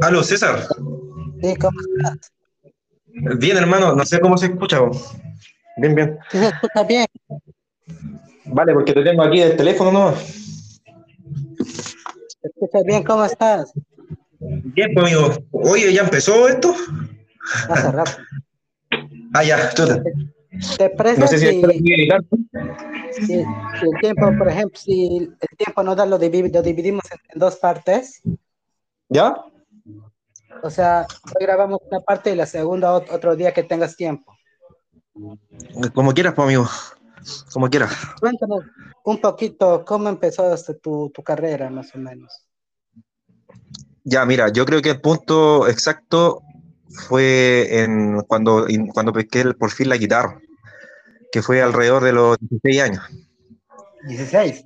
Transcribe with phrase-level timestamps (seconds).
[0.00, 0.66] Aló, César.
[1.42, 2.32] Sí, ¿cómo estás?
[3.38, 4.80] Bien, hermano, no sé cómo se escucha.
[5.76, 6.18] Bien, bien.
[6.30, 7.06] Sí, se escucha bien.
[8.46, 10.16] Vale, porque te tengo aquí el teléfono, ¿no?
[10.16, 13.72] Se escucha bien, ¿cómo estás?
[14.40, 15.44] Bien, pues, amigo.
[15.52, 16.74] Oye, ¿ya empezó esto?
[17.68, 18.12] Hace rato.
[19.34, 20.02] Ah, ya, chuta.
[20.78, 21.60] ¿Te parece No sé si si,
[23.26, 23.44] si-
[23.78, 27.18] si el tiempo, por ejemplo, si el tiempo nos da, lo, divi- lo dividimos en,
[27.34, 28.22] en dos partes?
[29.08, 29.36] ¿Ya?
[30.62, 34.34] O sea, hoy grabamos una parte y la segunda ot- otro día que tengas tiempo.
[35.94, 36.66] Como quieras, pues, amigo.
[37.52, 37.92] Como quieras.
[38.20, 38.64] Cuéntanos
[39.04, 42.32] un poquito cómo empezó este, tu, tu carrera, más o menos.
[44.04, 46.42] Ya, mira, yo creo que el punto exacto
[47.08, 50.40] fue en cuando, cuando pesqué el- por fin la guitarra,
[51.32, 53.04] que fue alrededor de los 16 años.
[54.08, 54.64] 16.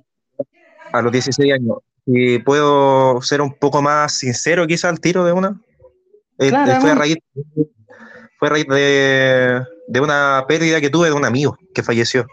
[0.91, 1.77] A los 16 años.
[2.05, 5.59] Y puedo ser un poco más sincero, quizá al tiro de una.
[6.39, 7.17] Eh, eh, fue a raíz,
[8.37, 12.25] fue a raíz de, de una pérdida que tuve de un amigo que falleció.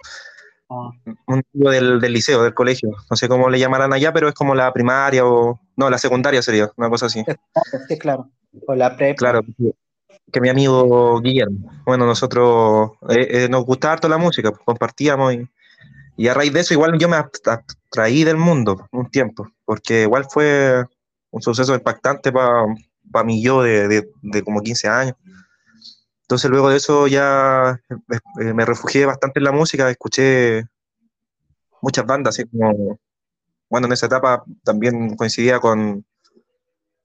[0.68, 0.90] Ah,
[1.26, 2.90] un amigo del, del liceo, del colegio.
[3.08, 5.60] No sé cómo le llamarán allá, pero es como la primaria o.
[5.76, 7.24] No, la secundaria sería, una cosa así.
[7.88, 8.30] sí, claro.
[8.66, 9.16] O la prepa.
[9.16, 9.42] Claro,
[10.32, 11.70] que- mi amigo Guillermo.
[11.84, 15.48] Bueno, nosotros eh, eh, nos gustaba harto la música, pues, compartíamos y,
[16.16, 20.26] y a raíz de eso igual yo me abstraí del mundo un tiempo, porque igual
[20.30, 20.84] fue
[21.30, 25.16] un suceso impactante para mí yo de, de- de como 15 años.
[26.22, 27.80] Entonces luego de eso ya
[28.40, 30.64] eh, me refugié bastante en la música, escuché
[31.82, 32.98] muchas bandas, así como,
[33.70, 36.04] bueno, en esa etapa también coincidía con,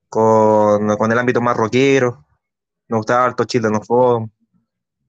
[0.10, 2.25] con, con el ámbito más rockero,
[2.88, 4.30] me gustaba harto Children of Bodom,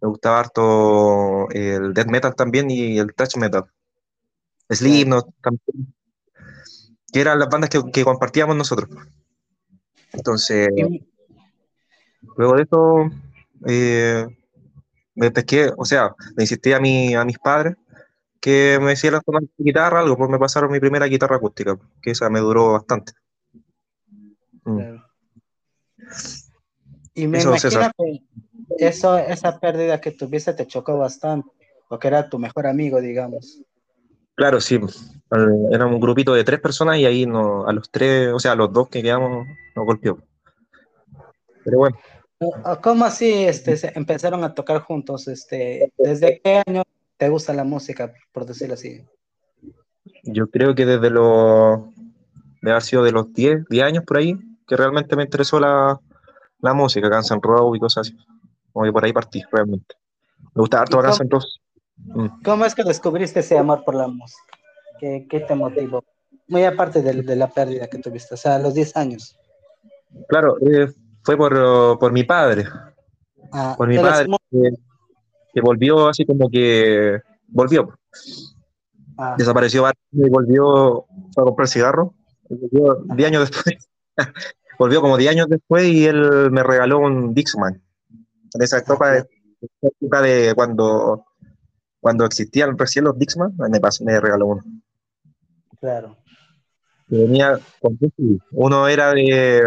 [0.00, 3.64] me gustaba harto el death metal también y el thrash metal.
[4.68, 5.94] Slipknot también,
[7.12, 8.90] que eran las bandas que, que compartíamos nosotros.
[10.12, 10.68] Entonces,
[12.36, 13.10] luego de eso,
[13.66, 14.26] eh,
[15.14, 17.76] me pesqué, o sea, le insistí a, mi, a mis padres
[18.40, 22.30] que me hicieran tomar guitarra, algo, pues me pasaron mi primera guitarra acústica, que esa
[22.30, 23.12] me duró bastante.
[24.64, 24.76] Mm.
[24.76, 25.06] Claro.
[27.16, 27.92] Y me Eso, imagino César.
[27.96, 28.20] que
[28.78, 31.48] eso, esa pérdida que tuviste te chocó bastante,
[31.88, 33.62] porque era tu mejor amigo, digamos.
[34.34, 34.78] Claro, sí.
[35.30, 38.52] Al- Era un grupito de tres personas y ahí no, a los tres, o sea,
[38.52, 40.18] a los dos que quedamos, nos golpeó.
[41.64, 41.98] Pero bueno,
[42.38, 45.26] ¿O- o ¿Cómo así este, se empezaron a tocar juntos?
[45.26, 46.82] Este, ¿Desde qué año
[47.16, 49.02] te gusta la música, por decirlo así?
[50.22, 51.80] yo creo que desde los,
[52.60, 55.98] de haber sido de los 10, 10 años por ahí, que realmente me interesó la,
[56.60, 58.16] la música, Guns N' Roses y cosas así.
[58.72, 59.94] Como que por ahí partí, realmente.
[60.54, 61.60] Me gustaba harto ¿Y Guns cómo- N' Roses.
[61.98, 62.42] Mm.
[62.44, 64.42] ¿Cómo es que descubriste ese amor por la música?
[64.98, 66.04] ¿Qué, qué te motivó?
[66.48, 69.36] Muy aparte de, de la pérdida que tuviste, o sea, a los 10 años.
[70.28, 72.64] Claro, eh, fue por, por mi padre,
[73.52, 74.70] Ah, por mi padre, que,
[75.54, 77.96] que volvió así como que, volvió,
[79.18, 81.04] ah, desapareció y volvió
[81.36, 81.68] a comprar
[82.48, 83.88] Volvió 10 años después.
[84.78, 87.82] volvió como 10 años después y él me regaló un Dixman.
[88.54, 91.24] En esa época de, esa época de cuando,
[92.00, 94.62] cuando existían recién los Dixman, me, pasó- me regaló uno.
[95.80, 96.16] claro.
[97.08, 97.58] Venía.
[98.50, 99.62] Uno era de,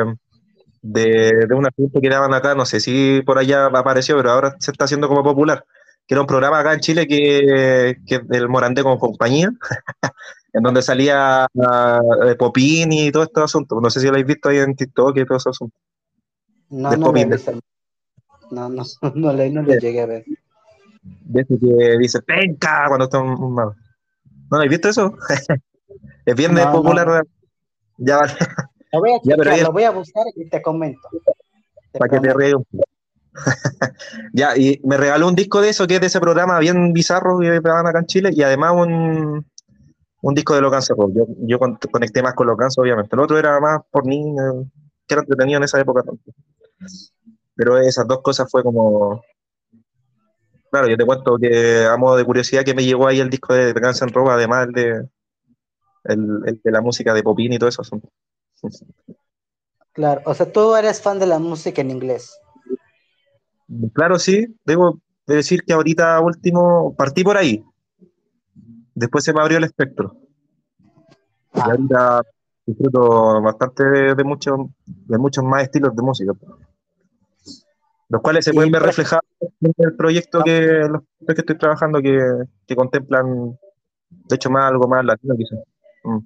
[0.81, 4.55] de, de un asunto que daban acá, no sé si por allá apareció, pero ahora
[4.59, 5.63] se está haciendo como popular.
[6.05, 9.51] Que era un programa acá en Chile que, que del Morandé con compañía,
[10.53, 13.79] en donde salía ah, eh, Popín y todo este asunto.
[13.81, 15.77] No sé si lo habéis visto ahí en TikTok y todo ese asunto.
[16.69, 17.29] No, no Popín.
[18.51, 18.83] No, no,
[19.15, 20.25] no, le, no lo llegué a ver.
[21.01, 23.75] De ese que dice penca cuando está un, malo.
[24.51, 25.15] ¿No habéis visto eso?
[26.25, 27.23] es bien No, popular.
[27.97, 28.33] Ya vale,
[28.93, 31.07] Lo voy a Ya, pero lo voy a buscar y te comento.
[31.91, 32.65] Te para que te poco.
[34.33, 37.39] ya, y me regaló un disco de eso, que es de ese programa bien bizarro
[37.39, 39.45] que daban acá en Chile, y además un,
[40.21, 41.15] un disco de Guns N' Roses.
[41.15, 43.15] Yo, yo con- conecté más con Guns, obviamente.
[43.15, 44.65] El otro era más por niños,
[45.07, 46.03] que era entretenido en esa época.
[47.55, 49.21] Pero esas dos cosas fue como...
[50.71, 53.53] Claro, yo te cuento que a modo de curiosidad que me llegó ahí el disco
[53.53, 55.09] de Guns N' Roses, además el de,
[56.03, 57.81] el, el de la música de Popín y todo eso.
[59.93, 62.39] Claro, o sea, tú eres fan de la música en inglés.
[63.93, 67.63] Claro, sí, debo de decir que ahorita último partí por ahí.
[68.99, 70.13] Después se me abrió el espectro.
[71.53, 72.21] Y Ah, ahorita
[72.65, 76.33] disfruto bastante de, de muchos de muchos más estilos de música.
[78.09, 79.23] Los cuales se Y pueden ver reflejados
[79.61, 82.19] en el proyecto que los proyectos que estoy trabajando que,
[82.67, 83.57] que contemplan,
[84.09, 85.59] de hecho, más algo más latino quizás.
[86.03, 86.19] Mm.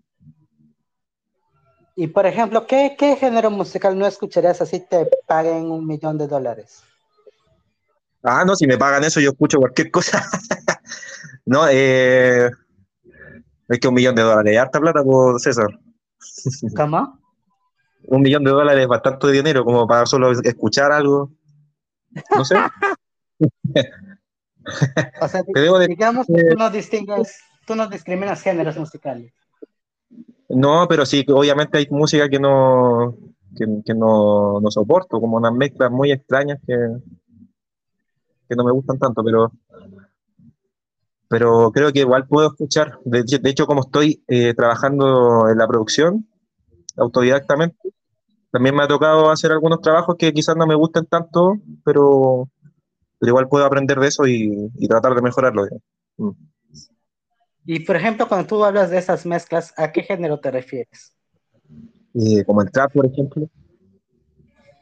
[1.95, 6.27] Y por ejemplo, ¿qué, ¿qué género musical no escucharías así te paguen un millón de
[6.27, 6.83] dólares?
[8.23, 10.23] Ah, no, si me pagan eso yo escucho cualquier cosa.
[11.45, 12.49] no, eh,
[13.69, 15.67] es que un millón de dólares, harta plata, por César.
[16.75, 17.23] ¿Cómo?
[18.07, 21.31] un millón de dólares es bastante dinero como para solo escuchar algo.
[22.35, 22.55] No sé.
[25.21, 25.43] o sea,
[25.87, 29.33] digamos que tú no distingues, tú no discriminas géneros musicales.
[30.49, 33.15] No, pero sí, obviamente hay música que no,
[33.57, 36.75] que, no, no, soporto, como unas mezclas muy extrañas que,
[38.47, 39.51] que no me gustan tanto, pero
[41.33, 42.99] pero creo que igual puedo escuchar.
[43.05, 46.29] De, hecho, como estoy eh, trabajando en la producción
[46.95, 47.75] autodidactamente,
[48.51, 52.51] también me ha tocado hacer algunos trabajos que quizás no me gusten tanto, pero,
[53.17, 55.65] pero igual puedo aprender de eso y, tratar de mejorarlo.
[56.17, 56.29] Mm.
[57.65, 61.15] Y por ejemplo, cuando tú hablas de esas mezclas, ¿a qué género te refieres?
[62.13, 63.49] Eh, como el trap, por ejemplo.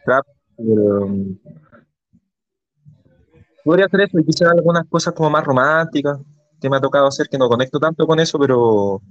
[0.04, 0.26] Trap.
[0.58, 1.38] Um,
[3.64, 6.20] podría hacer eso y quizás algunas cosas como más románticas
[6.62, 9.02] que me ha tocado hacer, que no conecto tanto con eso, pero,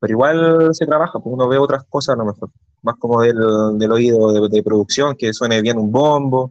[0.00, 2.50] pero igual se trabaja, porque uno ve otras cosas a lo mejor,
[2.82, 3.36] más como del,
[3.78, 6.50] del oído de, producción, que suene bien un bombo,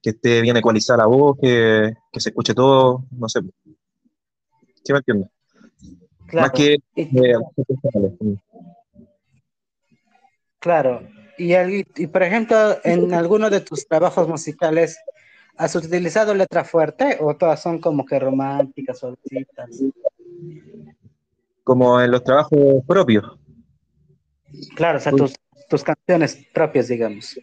[0.00, 3.40] que esté bien ecualizada la voz, que, que se escuche todo, no sé.
[4.84, 5.28] ¿Sí me entiendes?
[6.26, 6.46] Claro.
[6.46, 6.78] Más que...
[10.60, 11.02] claro.
[11.36, 11.54] Y,
[11.96, 14.98] y, por ejemplo, en alguno de tus trabajos musicales,
[15.56, 19.82] ¿Has utilizado letra fuerte o todas son como que románticas, suavecitas?
[21.64, 23.38] Como en los trabajos propios.
[24.74, 25.34] Claro, o sea, tus,
[25.68, 27.38] tus canciones propias, digamos.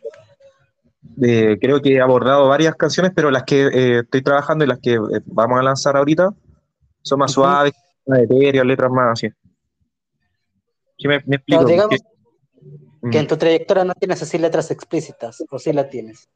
[1.22, 4.80] Eh, creo que he abordado varias canciones, pero las que eh, estoy trabajando y las
[4.80, 6.30] que eh, vamos a lanzar ahorita
[7.02, 7.74] son más suaves,
[8.06, 9.30] más etéreas, letras más así.
[10.98, 11.66] ¿Sí me, explico?
[11.66, 11.96] digamos
[13.12, 16.28] que en tu trayectoria no tienes así letras explícitas, o sí la tienes.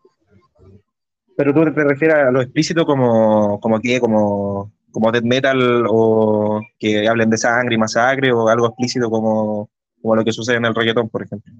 [1.43, 6.61] Pero tú te refieres a lo explícito como, como que, como, como death metal o
[6.77, 9.67] que hablen de sangre y masacre o algo explícito como,
[9.99, 11.51] como lo que sucede en el reggaetón, por ejemplo.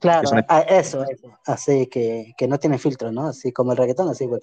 [0.00, 0.28] Claro,
[0.68, 1.28] eso, eso.
[1.46, 3.28] Así que, que no tiene filtro, ¿no?
[3.28, 4.42] Así como el reggaetón, así igual.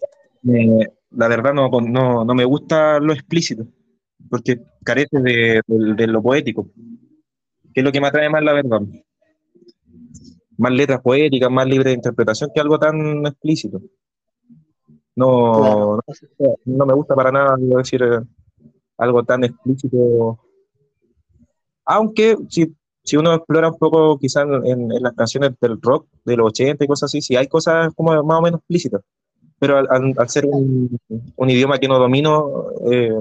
[0.51, 3.67] Eh, la verdad no, no, no, me gusta lo explícito,
[4.27, 6.67] porque carece de, de, lo poético,
[7.75, 8.81] que es lo que me atrae más la verdad.
[10.57, 13.79] Más letras poéticas, más libre de interpretación que algo tan explícito.
[15.17, 15.99] No,
[16.65, 18.19] no, me gusta para nada decir eh,
[18.99, 20.37] algo tan explícito.
[21.85, 22.71] Aunque si,
[23.03, 26.87] si uno explora un poco quizás en, las canciones del rock de los 80 y
[26.87, 29.01] cosas así, sí hay cosas como más o menos explícitas.
[29.57, 30.99] Pero al, ser un,
[31.49, 33.11] idioma que no domino, eh,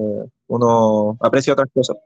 [0.48, 1.96] uno aprecia otras cosas.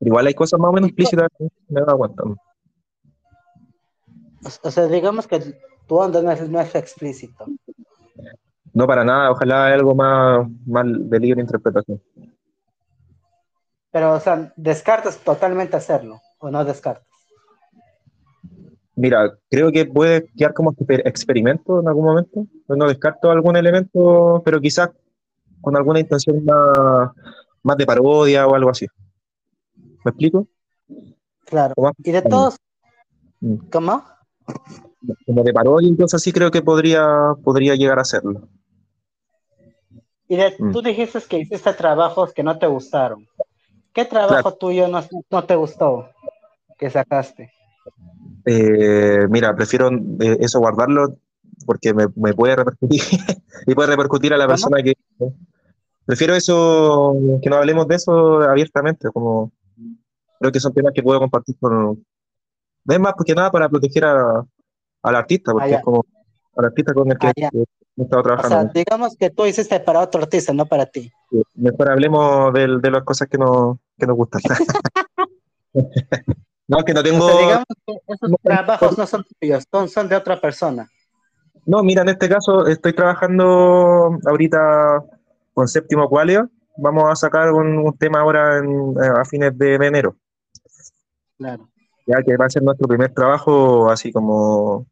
[0.00, 2.22] igual hay cosas más o menos explícitas que me da cuenta.
[4.62, 5.54] O sea, digamos que
[5.86, 7.44] tu onda no es, no es explícito.
[8.72, 12.00] No, para nada, ojalá algo más, más de libre interpretación.
[13.90, 17.06] Pero, o sea, ¿descartas totalmente hacerlo o no descartas?
[18.94, 22.46] Mira, creo que puede quedar como experimento en algún momento.
[22.68, 24.90] No descarto algún elemento, pero quizás
[25.60, 27.10] con alguna intención más,
[27.62, 28.86] más de parodia o algo así.
[30.04, 30.46] ¿Me explico?
[31.46, 31.74] Claro.
[31.98, 32.56] Y de todos,
[33.40, 33.56] mm.
[33.70, 34.04] ¿cómo?
[35.26, 37.06] Como de parodia, entonces así creo que podría,
[37.42, 38.48] podría llegar a serlo.
[40.28, 40.72] Y mm.
[40.72, 43.26] tú dijiste que hiciste trabajos que no te gustaron.
[43.92, 46.08] ¿Qué trabajo tuyo no, no, te gustó
[46.78, 47.52] que sacaste?
[48.46, 51.16] Eh, mira, prefiero eh, eso guardarlo
[51.66, 53.02] porque me, me puede repercutir
[53.66, 54.94] y puede repercutir a la persona que...
[56.06, 59.52] Prefiero eso, que no hablemos de eso abiertamente, como
[60.38, 62.04] creo que son temas que puedo compartir con...
[62.88, 64.44] Es más, porque nada, para proteger a,
[65.02, 66.04] al artista, porque ah, es como
[66.56, 67.28] al artista con el que...
[67.28, 67.50] Ah,
[68.08, 68.56] trabajando.
[68.56, 71.10] O sea, digamos que tú hiciste para otro artista, no para ti.
[71.54, 74.40] mejor hablemos de, de, las cosas que, no, que nos gustan.
[76.68, 77.28] no, que no tengo.
[77.38, 80.88] digamos que esos trabajos no son tuyos, son, son de otra persona.
[81.66, 85.04] No, mira, en este caso estoy trabajando ahorita
[85.52, 86.48] con Séptimo Qualia.
[86.76, 90.16] Vamos a sacar un, tema ahora en, a fines de enero.
[91.36, 91.69] Claro.
[92.10, 94.86] Ya que va a ser nuestro primer trabajo así como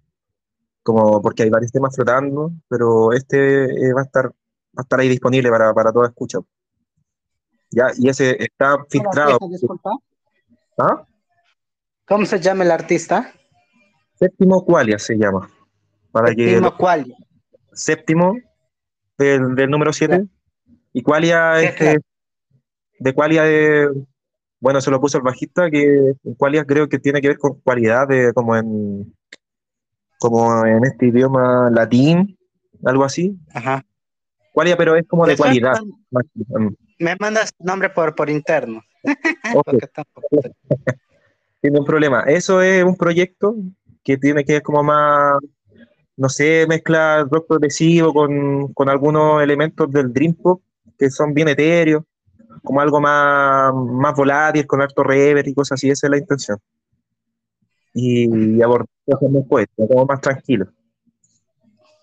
[0.85, 5.01] como porque hay varios temas flotando, pero este eh, va a estar va a estar
[5.01, 6.39] ahí disponible para, para toda escucha.
[7.71, 9.39] Ya, y ese está filtrado.
[10.79, 11.05] ¿Ah?
[12.07, 13.33] ¿Cómo se llama el artista?
[14.15, 15.51] Séptimo Qualia se llama.
[16.13, 17.17] Para Séptimo Qualia.
[17.73, 18.39] Séptimo
[19.19, 20.25] del, número 7.
[20.93, 22.01] Y Qualia es de,
[23.01, 23.91] de Qualia de,
[24.61, 28.09] bueno, se lo puso el bajista, que cualidad creo que tiene que ver con cualidad
[28.09, 29.15] de, como en
[30.19, 32.37] como en este idioma latín,
[32.85, 33.39] algo así.
[33.55, 33.85] Ajá.
[34.53, 35.79] Cualidad, pero es como de cualidad.
[36.99, 38.83] Me mandas nombre por, por interno.
[41.61, 42.23] Tiene un problema.
[42.23, 43.55] Eso es un proyecto
[44.03, 45.39] que tiene que ver como más,
[46.17, 50.61] no sé, mezcla rock progresivo con, con algunos elementos del dream pop
[50.99, 52.03] que son bien etéreos
[52.63, 56.59] como algo más, más volátil, con alto rever y cosas así, esa es la intención.
[57.95, 60.67] Y, abordar cosas más poéticas, como más tranquilo.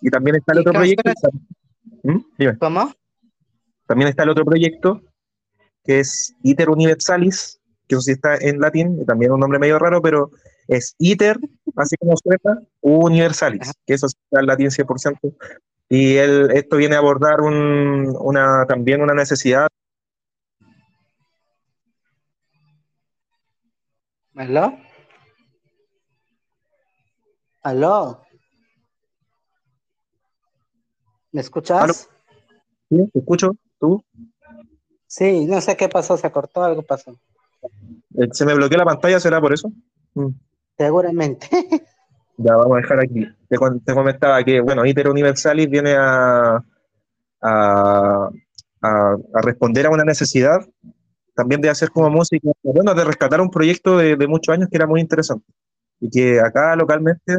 [0.01, 1.11] Y también está el otro proyecto.
[2.03, 2.19] ¿Mm?
[2.59, 2.93] ¿Cómo?
[3.87, 5.01] También está el otro proyecto,
[5.83, 9.77] que es ITER Universalis, que eso sí está en latín, y también un nombre medio
[9.77, 10.31] raro, pero
[10.67, 11.37] es ITER,
[11.75, 15.35] así como suena, Universalis, que eso está en latín 100%.
[15.89, 19.67] Y él, esto viene a abordar un, una, también una necesidad
[24.35, 24.77] ¿Aló?
[27.63, 28.21] ¿Aló?
[31.31, 32.09] ¿Me escuchas?
[32.89, 33.55] Sí, te escucho.
[33.79, 34.03] ¿Tú?
[35.07, 37.17] Sí, no sé qué pasó, se cortó, algo pasó.
[38.17, 39.21] Eh, ¿Se me bloqueó la pantalla?
[39.21, 39.71] ¿Será por eso?
[40.15, 40.31] Mm.
[40.77, 41.47] Seguramente.
[42.37, 43.25] ya, vamos a dejar aquí.
[43.47, 46.61] Te, comentaba que, bueno, Iter Universalis viene a,
[47.41, 48.29] a,
[48.81, 50.59] a responder a una necesidad
[51.35, 54.87] también de hacer como música, bueno, de rescatar un proyecto de, muchos años que era
[54.87, 55.45] muy interesante
[55.99, 57.37] y que acá localmente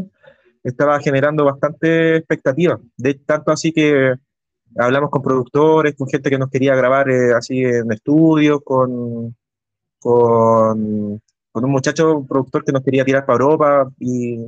[0.63, 2.79] estaba generando bastante expectativa.
[2.97, 4.15] De tanto así que
[4.77, 9.35] hablamos con productores, con gente que nos quería grabar eh, así en estudio, con,
[9.99, 11.21] con,
[11.53, 14.41] con, un muchacho un productor que nos quería tirar para Europa y,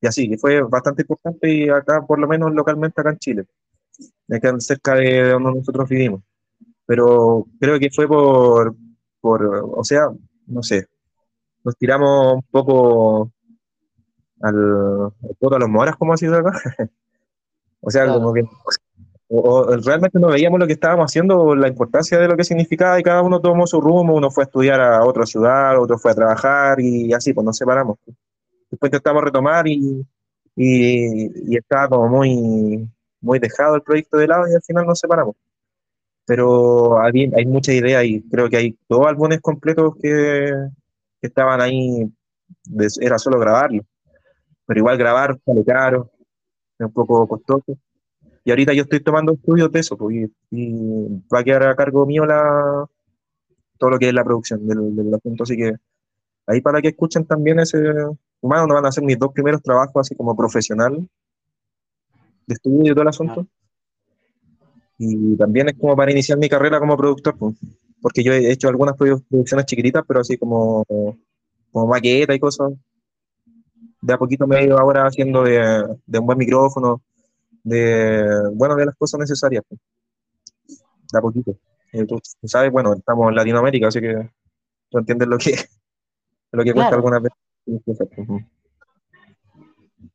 [0.00, 3.44] y, así, que fue bastante importante y acá, por lo menos localmente acá en Chile,
[4.30, 6.22] acá cerca de donde nosotros vivimos.
[6.86, 8.76] Pero creo que fue por,
[9.24, 10.10] por, o sea,
[10.46, 10.86] no sé,
[11.64, 13.32] nos tiramos un poco
[14.42, 16.52] al, a los moras, como ha sido acá.
[17.80, 18.44] o sea, como que
[19.82, 23.22] realmente no veíamos lo que estábamos haciendo, la importancia de lo que significaba y cada
[23.22, 26.78] uno tomó su rumbo, uno fue a estudiar a otra ciudad, otro fue a trabajar
[26.80, 27.96] y así, pues nos separamos.
[28.70, 30.06] Después intentamos retomar y,
[30.54, 32.86] y, y estaba como muy,
[33.22, 35.34] muy dejado el proyecto de lado y al final nos separamos
[36.26, 40.52] pero hay, hay muchas ideas y creo que hay dos álbumes completos que,
[41.20, 42.06] estaban ahí,
[43.00, 43.82] era solo grabarlo,
[44.66, 46.10] pero igual grabar sale caro,
[46.78, 47.78] es un poco costoso.
[48.44, 52.04] Y ahorita yo estoy tomando estudios de eso, pues, y, va a quedar a cargo
[52.04, 52.84] mío la,
[53.78, 55.74] todo lo que es la producción del, asunto, así que
[56.46, 57.78] ahí para que escuchen también ese
[58.42, 61.08] humano, no van a ser mis dos primeros trabajos así como profesional
[62.46, 63.46] de estudio y todo el asunto.
[64.98, 67.56] Y también es como para iniciar mi carrera como productor, pues,
[68.00, 70.84] porque yo he hecho algunas producciones chiquititas, pero así como,
[71.72, 72.72] como maqueta y cosas.
[74.00, 75.82] De a poquito me he ido ahora haciendo de,
[76.18, 77.02] un buen micrófono,
[77.62, 79.64] de, bueno, de las cosas necesarias.
[79.66, 79.80] Pues.
[81.10, 81.56] De a poquito.
[81.92, 84.30] Eh, tú sabes, bueno, estamos en Latinoamérica, así que
[84.90, 85.56] tú entiendes lo que,
[86.52, 87.38] lo que cuesta algunas veces.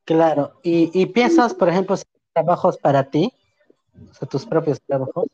[0.06, 1.96] Claro, y, y piensas, por ejemplo,
[2.34, 3.34] trabajos para ti,
[4.10, 5.26] o sea, tus propios trabajos.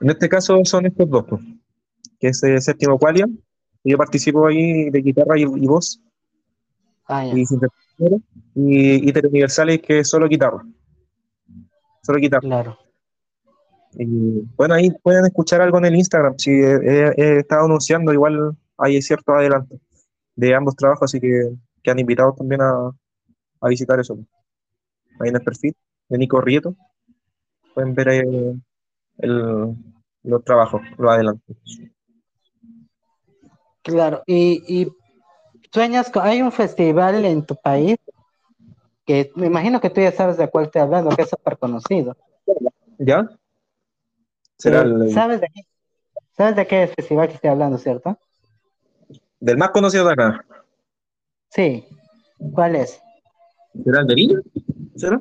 [0.00, 1.24] En este caso son estos dos,
[2.18, 3.26] que es el séptimo Qualia.
[3.84, 6.00] Yo participo ahí de guitarra y, voz.
[7.06, 7.44] Ah, y,
[8.54, 10.64] y Universales, que es solo guitarra.
[12.02, 12.40] Solo guitarra.
[12.40, 12.78] Claro.
[13.94, 16.34] Y bueno, ahí pueden escuchar algo en el Instagram.
[16.38, 19.76] Si he, estado anunciando, igual hay cierto adelanto
[20.36, 21.50] de ambos trabajos, así que,
[21.82, 22.90] que han invitado también a,
[23.60, 24.18] a visitar eso.
[25.20, 25.74] Ahí en el perfil
[26.08, 26.76] de Nico Rieto
[27.74, 28.62] pueden ver el,
[29.18, 29.74] el,
[30.22, 31.54] los trabajos, lo adelante.
[33.82, 34.92] Claro, y, y
[35.72, 37.96] sueñas, hay un festival en tu país
[39.06, 42.16] que me imagino que tú ya sabes de cuál estoy hablando, que es súper conocido.
[42.98, 43.28] ¿Ya?
[44.58, 45.10] ¿Será el...
[45.10, 45.62] ¿Sabes, de qué,
[46.36, 48.18] ¿Sabes de qué festival que estoy hablando, cierto?
[49.40, 50.44] Del más conocido de acá.
[51.48, 51.86] Sí.
[52.52, 53.00] ¿Cuál es?
[53.84, 54.40] ¿Será el de Viña?
[54.96, 55.20] ¿Será?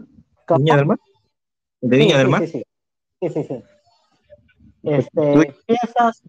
[0.57, 0.97] ¿Viña del Mar?
[1.81, 2.45] ¿De Viña del Mar?
[2.47, 2.63] Sí,
[3.21, 3.43] sí, sí.
[3.43, 3.63] sí,
[4.83, 6.23] Este, ¿Piensas,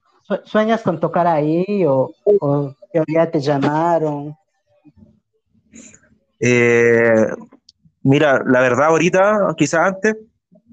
[0.44, 2.74] sueñas con tocar ahí o, o
[3.08, 4.36] ya te llamaron?
[6.38, 7.26] Eh,
[8.02, 10.16] mira, la verdad ahorita, quizás antes,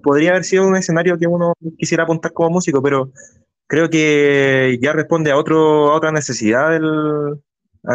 [0.01, 3.11] podría haber sido un escenario que uno quisiera apuntar como músico, pero
[3.67, 7.41] creo que ya responde a, otro, a otra necesidad, del,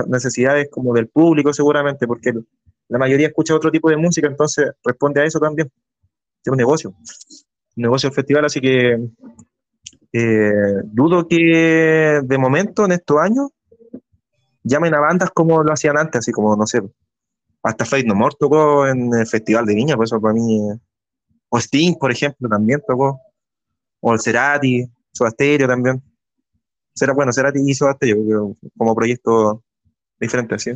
[0.08, 2.32] necesidades como del público seguramente, porque
[2.88, 5.70] la mayoría escucha otro tipo de música, entonces responde a eso también
[6.44, 8.98] es un negocio, un negocio el festival, así que
[10.14, 13.48] Eh, dudo que de momento en estos años
[14.62, 16.82] llamen a bandas como lo hacían antes, así como, no sé,
[17.62, 20.60] hasta Fate No More tocó en el Festival de Viña, por eso para mí,
[21.48, 23.20] o Sting, por ejemplo, también tocó,
[24.00, 25.32] o el Cerati, Soda
[25.66, 26.02] también.
[26.94, 27.96] Será, bueno, Cerati y Soda
[28.76, 29.62] como proyecto
[30.20, 30.72] diferente, ¿sí?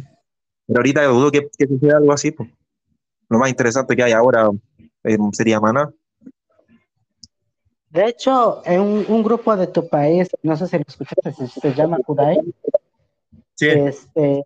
[0.67, 2.35] Pero ahorita dudo que, que algo así.
[3.29, 4.76] Lo más interesante que hay ahora eh,
[5.33, 5.91] sería Maná.
[7.91, 11.99] De hecho, en un, grupo de tu país, no sé si lo escuchaste, se, llama
[12.05, 12.41] Kudai.
[13.55, 13.69] Sí.
[13.69, 14.45] Este,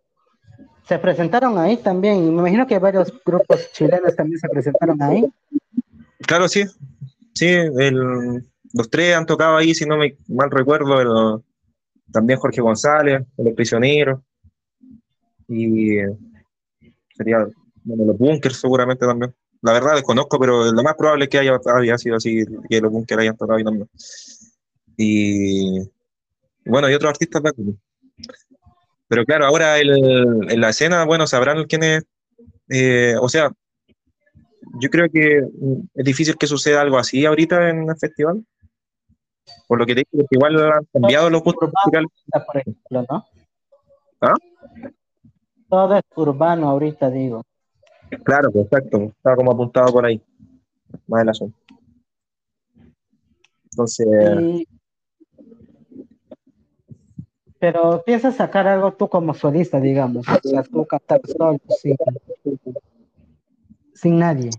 [0.86, 2.18] se presentaron ahí también.
[2.18, 5.24] Y me imagino que varios grupos chilenos también se presentaron ahí.
[6.20, 6.64] Claro, sí.
[7.34, 11.42] Sí, el, los tres han tocado ahí, si no me mal recuerdo,
[12.12, 14.20] también Jorge González, Los Prisioneros.
[15.48, 15.96] Y
[17.16, 17.48] sería,
[17.82, 19.34] bueno, los Bunkers seguramente también.
[19.62, 22.90] La verdad desconozco, pero lo más probable es que haya, haya sido así, que los
[22.90, 23.88] Bunkers hayan tocado ahí también.
[24.96, 25.80] Y
[26.64, 27.42] bueno, y otros artistas
[29.08, 32.04] Pero claro, ahora en la escena, bueno, sabrán quiénes,
[32.68, 33.50] eh, o sea,
[34.80, 35.38] yo creo que
[35.94, 38.44] es difícil que suceda algo así ahorita en el festival.
[39.66, 42.10] Por lo que te digo, igual han cambiado los gustos musicales.
[42.46, 43.26] Por ejemplo, ¿no?
[44.20, 44.34] ¿Ah?
[45.68, 47.42] Todo es urbano ahorita, digo.
[48.24, 49.02] Claro, pues, exacto.
[49.16, 50.20] Estaba como apuntado por ahí.
[51.06, 51.58] Más el asunto.
[53.64, 54.66] Entonces.
[57.58, 60.26] Pero piensas sacar algo tú como solista, digamos.
[60.28, 61.96] O sea, tú cantar solo, sin,
[63.94, 64.50] sin nadie.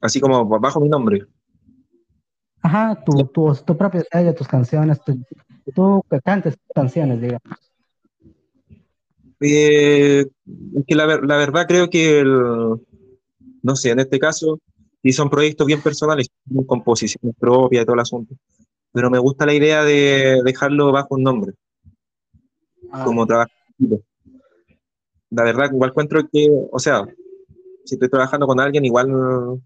[0.00, 1.26] Así como bajo mi nombre.
[2.62, 5.18] Ajá, tu, tu, tu propio sello, tus canciones, tú
[5.74, 7.69] tú cantes canciones, digamos.
[9.40, 10.26] Eh,
[10.86, 14.60] que la, la, verdad creo que, no sé, en este caso,
[15.02, 18.34] sí son proyectos bien personales, con composición propia y todo el asunto,
[18.92, 21.52] pero me gusta la idea de dejarlo bajo un nombre,
[22.92, 23.04] ah.
[23.04, 23.50] como trabajo.
[25.30, 27.06] La verdad, igual encuentro que, o sea,
[27.84, 29.60] si estoy trabajando con alguien, igual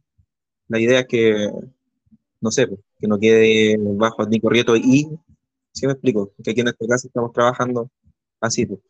[0.68, 1.50] la idea es que,
[2.40, 5.08] no sé, pues, que no quede bajo ni corrieto y,
[5.72, 7.90] si me explico, que aquí en este caso estamos trabajando
[8.40, 8.66] así.
[8.66, 8.80] Pues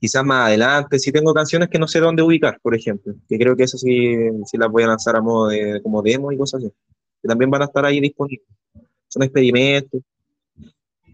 [0.00, 3.56] quizás más adelante, si tengo canciones que no sé dónde ubicar, por ejemplo, que creo
[3.56, 6.62] que eso sí, sí las voy a lanzar a modo de como demo y cosas
[6.62, 6.72] así,
[7.22, 8.46] que también van a estar ahí disponibles.
[9.08, 10.02] Son experimentos.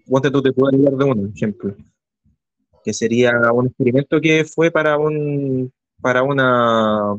[0.07, 1.75] Ponte tú te puedo hablar de un ejemplo,
[2.85, 7.14] que sería un experimento que fue para un para una,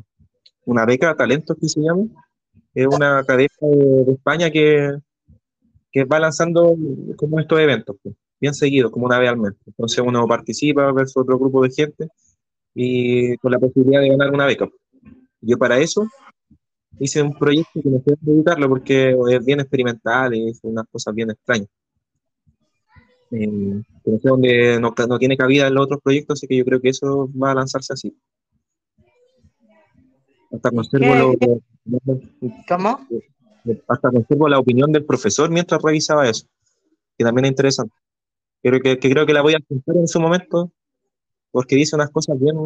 [0.66, 2.06] una beca talentos que se llama.
[2.74, 4.92] Es una academia de, España que,
[5.92, 6.76] que va lanzando
[7.16, 7.96] como estos eventos.
[8.04, 9.54] Pues bien seguido, como una vez al mes.
[9.66, 12.08] Entonces uno participa versus otro grupo de gente
[12.74, 14.70] y con la posibilidad de ganar una beca.
[15.42, 16.08] Yo para eso
[17.00, 21.14] hice un proyecto que no sé dedicarlo porque es bien experimental y es unas cosas
[21.14, 21.70] bien extrañas.
[23.32, 26.66] Eh, no sé dónde no, no, tiene cabida en los otros proyectos, así que yo
[26.66, 28.16] creo que eso va a lanzarse así.
[30.52, 31.34] Hasta conservo, lo,
[32.68, 33.00] ¿Cómo?
[33.88, 36.48] hasta conservo la opinión del profesor mientras revisaba eso,
[37.18, 37.94] que también es interesante.
[38.66, 40.72] Creo que, creo que la voy a contar en su momento
[41.52, 42.58] porque dice unas cosas bien,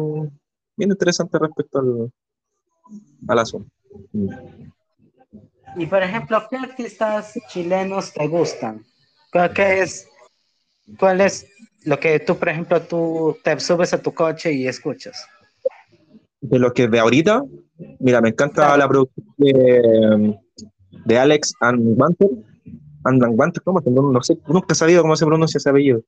[0.74, 2.10] bien interesantes respecto al,
[3.28, 3.70] al asunto.
[5.76, 8.82] Y por ejemplo, ¿qué artistas chilenos te gustan?
[9.54, 10.08] ¿Qué es,
[10.98, 11.46] ¿Cuál es
[11.84, 15.26] lo que tú, por ejemplo, tú te subes a tu coche y escuchas?
[16.40, 17.44] De lo que de ahorita,
[17.98, 20.34] mira, me encanta la producción de,
[21.04, 22.46] de Alex and Mantel
[23.04, 23.80] Andan guantes, ¿cómo?
[23.80, 26.02] No, sé, nunca he sabido cómo se pronuncia ese apellido,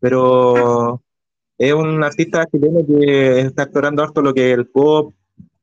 [0.00, 1.00] pero
[1.56, 5.14] es un artista chileno que está explorando harto lo que es el pop,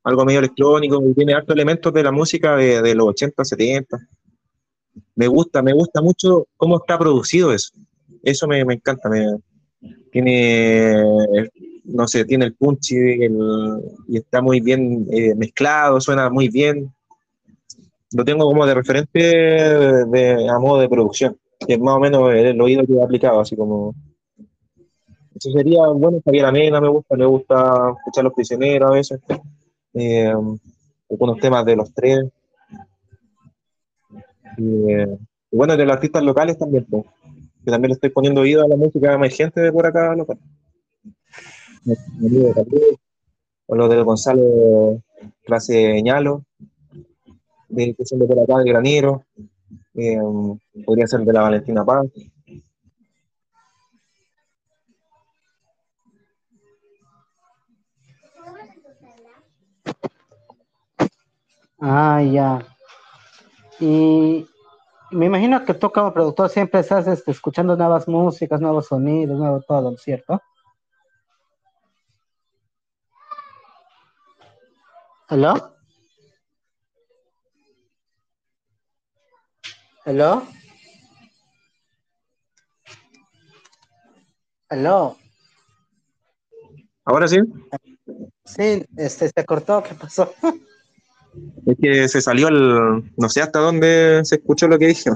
[0.04, 3.98] algo medio electrónico, y tiene harto elementos de la música de, los 80, 70.
[5.16, 7.74] Me gusta, me gusta mucho cómo está producido eso.
[8.24, 9.10] Eso me, me encanta.
[10.12, 11.04] Tiene,
[11.84, 13.26] no sé, tiene el punch y,
[14.08, 16.94] y está muy bien eh, mezclado, suena muy bien
[18.14, 22.34] lo tengo como de referente de, a modo de producción, que es más o menos
[22.34, 23.96] el, oído que he aplicado, así como...
[25.34, 29.20] Eso sería, bueno, Javier Amena me gusta, me gusta escuchar Los Prisioneros a veces,
[29.94, 30.32] eh,
[31.10, 32.26] algunos temas de los tres.
[34.58, 37.06] y bueno, de los artistas locales también, pues,
[37.64, 40.38] que también le estoy poniendo oído a la música emergente de por acá local.
[43.68, 45.02] O lo del Gonzalo
[45.44, 46.44] Clase Ñalo,
[47.72, 49.24] de que son de por acá, Granero,
[49.94, 50.18] eh,
[50.86, 52.08] podría ser de la Valentina Paz.
[61.80, 62.60] Ah, ya.
[63.80, 64.46] Y
[65.12, 69.62] me imagino que tú como productor siempre estás este, escuchando nuevas músicas, nuevos sonidos, nuevo
[69.62, 70.40] todo, ¿cierto?
[75.28, 75.81] ¿Aló?
[80.06, 80.44] ¿Aló?
[84.70, 85.18] ¿Aló?
[87.06, 87.38] ¿Ahora sí?
[88.46, 90.34] Sí, este, se cortó, ¿qué pasó?
[91.66, 93.14] Es que se salió el.
[93.16, 95.12] No sé hasta dónde se escuchó lo que dije.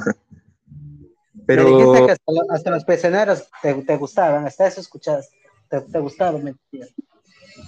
[1.46, 1.64] Pero.
[1.64, 2.12] Me dijiste que
[2.48, 5.30] hasta, los peceneros te, te, gustaban, hasta eso escuchas,
[5.70, 6.56] te, te gustaban, me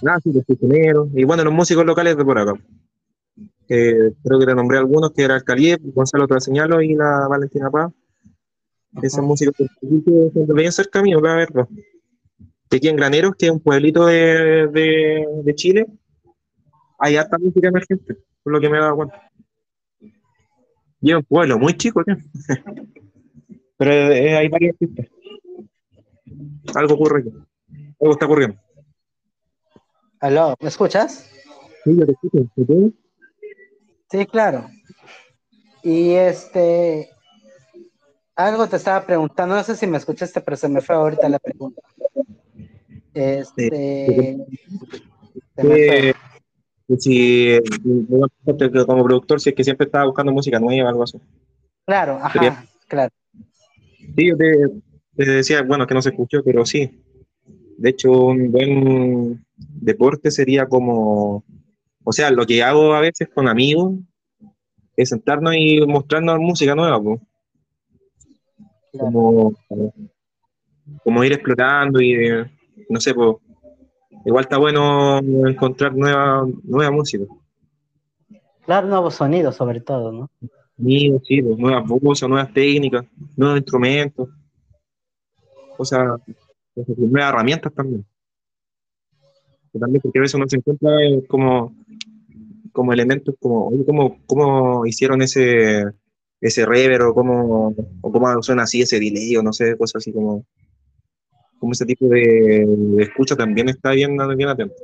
[0.08, 1.10] Ah, sí, los peceneros.
[1.13, 2.53] Y bueno, los músicos locales de por acá.
[3.67, 7.91] Creo que te nombré algunos, que era el Caliep, Gonzalo Traseñalo y la Valentina Paz.
[9.01, 9.67] Esos músicos que
[10.34, 11.67] venían cerca mío, voy a verlo.
[12.71, 15.86] Aquí en Graneros, que es un pueblito de, de, de Chile,
[16.99, 19.30] hay harta música emergente por lo que me he dado cuenta.
[21.01, 22.15] Y es un pueblo muy chico, ¿qué?
[23.77, 25.06] Pero hay varias pistas.
[26.73, 27.34] Algo ocurre aquí.
[27.99, 28.58] Algo está ocurriendo.
[30.21, 31.30] Aló, ¿me escuchas?
[31.84, 32.49] Sí, yo te escucho.
[34.10, 34.70] Sí, claro.
[35.84, 37.10] Y este,
[38.36, 41.39] algo te estaba preguntando, no sé si me escuchaste, pero se me fue ahorita la
[41.39, 41.82] pregunta.
[43.13, 44.38] Este,
[45.58, 46.13] sí
[46.98, 47.60] si
[48.86, 51.20] como productor, si es que siempre estaba buscando música nueva, algo así.
[51.86, 53.13] Claro, ajá, claro.
[54.15, 57.04] Sí, yo te, decía, bueno, que no se escuchó, pero sí.
[57.78, 61.43] De hecho, un buen deporte sería como,
[62.10, 63.96] o sea, lo que hago a veces con amigos
[64.96, 67.02] es sentarnos y mostrarnos música nueva,
[68.98, 69.54] como,
[71.04, 72.15] como ir explorando y,
[72.88, 73.36] no sé, pues,
[74.24, 75.17] igual está bueno
[75.50, 77.26] encontrar nueva, nueva música.
[78.63, 80.30] Claro, nuevos sonidos sobre todo, ¿no?
[80.78, 84.30] Sí, sí, pues, nuevas voces, nuevas técnicas, nuevos instrumentos,
[85.78, 86.15] o sea,
[86.74, 88.06] nuevas herramientas también.
[89.78, 90.89] también porque a veces uno se encuentra
[91.28, 91.76] como,
[92.78, 95.84] como elementos como, ¿cómo, cómo hicieron ese,
[96.40, 100.13] ese reverb o cómo, o cómo suena así ese delay o no sé, cosas así
[100.13, 100.46] como
[101.60, 104.76] como ese tipo de, escucha también está bien, bien atento.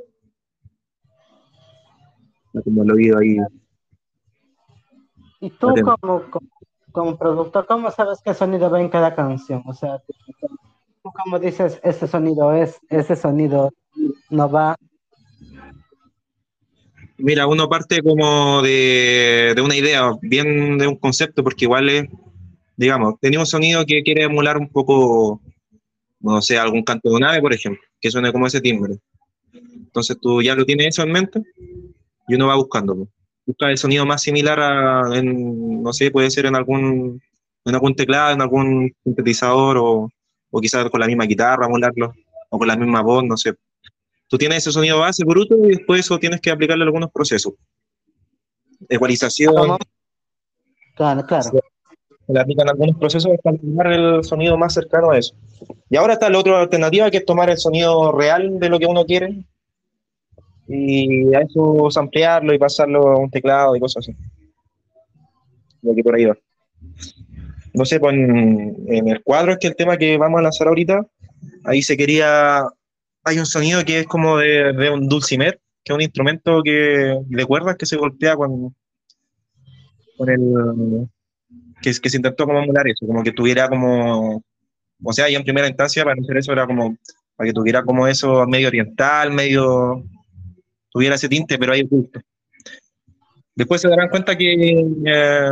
[2.64, 3.36] Como el oído ahí.
[5.40, 6.22] ¿Y tú como,
[6.90, 9.62] como, productor, cómo sabes qué sonido va en cada canción?
[9.66, 10.02] O sea,
[10.40, 13.70] tú como dices, ese sonido es, ese sonido
[14.30, 14.76] no va.
[17.16, 22.04] Mira, uno parte como de, una idea, bien de un concepto, porque igual es,
[22.76, 25.40] digamos, un sonido que quiere emular un poco
[26.24, 28.94] no sé, algún canto de un ave, por ejemplo, que suene como ese timbre.
[29.52, 31.42] Entonces tú ya lo tienes eso en mente
[32.26, 33.08] y uno va buscando.
[33.46, 37.20] Busca el sonido más similar a, no sé, puede ser en algún,
[37.66, 40.08] en algún teclado, en algún sintetizador o,
[40.50, 42.14] o quizás con la misma guitarra, molarlo,
[42.48, 43.52] o con la misma voz, no sé.
[44.28, 47.54] Tú tienes ese sonido base bruto y después eso tienes que aplicarle algunos procesos.
[48.88, 49.76] Ecualización.
[50.96, 51.50] Claro, claro
[52.28, 55.34] le aplican algunos procesos para tomar el sonido más cercano a eso.
[55.90, 58.86] Y ahora está la otra alternativa que es tomar el sonido real de lo que
[58.86, 59.44] uno quiere
[60.66, 64.16] y a eso ampliarlo y pasarlo a un teclado y cosas así.
[65.82, 66.36] Lo que por ahí va.
[67.74, 71.06] No sé, pues en, el cuadro es que el tema que vamos a lanzar ahorita,
[71.64, 72.62] ahí se quería,
[73.24, 77.44] hay un sonido que es como de, un dulcimer, que es un instrumento que de
[77.46, 78.74] cuerdas que se golpea con,
[80.16, 81.08] con el,
[81.80, 84.42] que, se intentó como emular eso, como que tuviera como,
[85.02, 86.96] o sea, y en primera instancia para hacer eso era como,
[87.36, 90.04] para que tuviera como eso medio oriental, medio,
[90.90, 92.20] tuviera ese tinte, pero ahí oculto.
[93.54, 94.52] Después se darán cuenta que,
[95.06, 95.50] eh,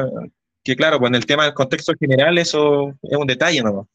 [0.64, 3.88] que claro, pues en el tema del contexto general eso es un detalle, ¿no?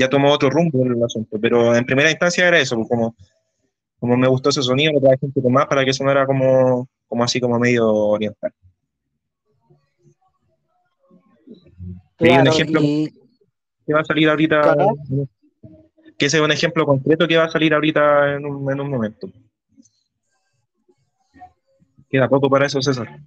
[0.00, 3.14] Ya tomó otro rumbo el asunto, pero en primera instancia era eso, pues como,
[3.98, 7.22] como me gustó ese sonido, lo trabajé un poco más para que sonara como, como
[7.22, 8.50] así como medio oriental.
[12.18, 14.74] un ejemplo que va a salir ahorita.
[16.16, 18.90] Que ese es un ejemplo concreto que va a salir ahorita en un, en un
[18.90, 19.30] momento.
[22.08, 23.20] Queda poco para eso, César.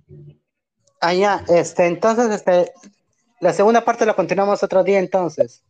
[1.01, 2.71] Ah, ya, este, entonces, este,
[3.43, 5.63] la segunda parte la continuamos otro día, entonces.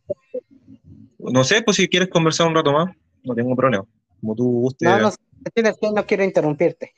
[1.32, 3.84] No sé, pues si quieres conversar un rato más, no tengo problema.
[4.20, 4.88] Como tú gustes.
[4.88, 5.10] No, no,
[5.54, 6.92] que no quiero interrumpirte.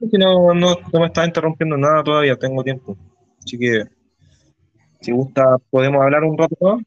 [0.00, 2.96] no, no, no me estás interrumpiendo nada todavía, tengo tiempo.
[3.38, 3.84] Así que
[5.00, 6.82] si gusta, podemos hablar un rato más.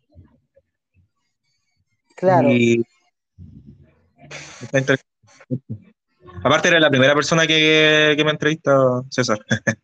[2.15, 2.49] Claro.
[6.43, 8.77] Aparte, eres la primera persona que, me entrevista,
[9.09, 9.39] César.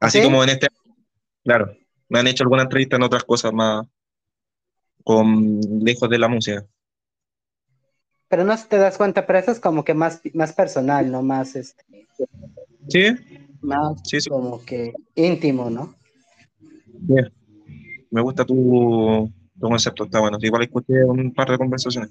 [0.00, 0.68] Así como en este.
[1.44, 1.72] Claro.
[2.08, 3.86] me han hecho alguna entrevista en otras cosas más
[5.04, 6.64] con lejos de la música.
[8.28, 11.22] Pero no te das cuenta, pero eso es como que más, más personal, ¿no?
[11.22, 11.84] Más este.
[12.88, 13.14] Sí.
[13.60, 15.94] Más como que íntimo, ¿no?
[17.06, 17.14] Sí.
[18.10, 20.38] Me gusta tu, tu concepto, está bueno.
[20.40, 22.10] Igual escuché un par de conversaciones.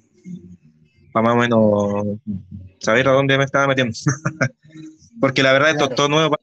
[1.12, 2.20] Para más o menos
[2.80, 3.94] saber a dónde me estaba metiendo.
[5.20, 6.38] Porque la verdad esto es todo nuevo.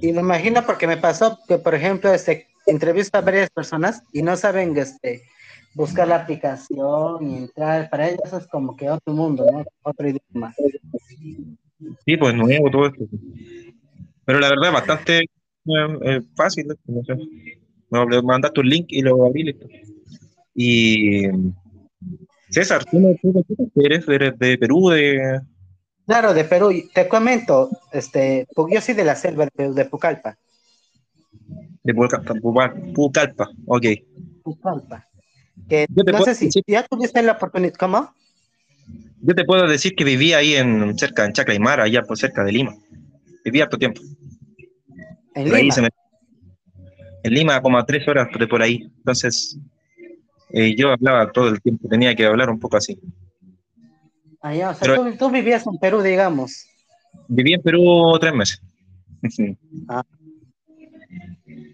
[0.00, 4.22] Y me imagino porque me pasó que, por ejemplo, este, entrevisto a varias personas y
[4.22, 5.22] no saben este,
[5.74, 7.90] buscar la aplicación y entrar.
[7.90, 9.64] Para ellos es como que otro mundo, ¿no?
[9.82, 10.54] Otro idioma.
[12.06, 13.04] Sí, pues nuevo todo esto.
[14.24, 16.66] Pero la verdad, bastante eh, eh, fácil.
[16.86, 17.14] No sé.
[17.90, 19.66] Me mandaste un link y lo abrí listo.
[20.54, 21.28] Y
[22.50, 23.16] César, ¿tú,
[23.76, 24.90] eres, eres de Perú?
[24.90, 25.40] De...
[26.06, 26.70] Claro, de Perú.
[26.92, 30.36] Te comento, este, yo soy de la selva de, Pucallpa.
[31.84, 32.34] De Pucallpa,
[32.94, 33.86] Pucallpa, ok.
[34.42, 35.06] Pucallpa.
[35.68, 38.10] Que, no sé si ya tuviste la oportunidad, ¿cómo?
[39.20, 42.52] Yo te puedo decir que viví ahí en cerca en Chaclaymara, allá por cerca de
[42.52, 42.74] Lima.
[43.44, 44.00] Viví harto tiempo.
[45.34, 45.88] ¿En Lima?
[47.22, 48.90] En Lima, como a tres horas de por ahí.
[48.98, 49.58] Entonces,
[50.50, 52.98] eh, yo hablaba todo el tiempo, tenía que hablar un poco así.
[54.40, 56.66] Ah, o sea, tú, vivías en Perú, digamos.
[57.28, 58.62] Viví en Perú tres meses.
[59.88, 60.02] ah.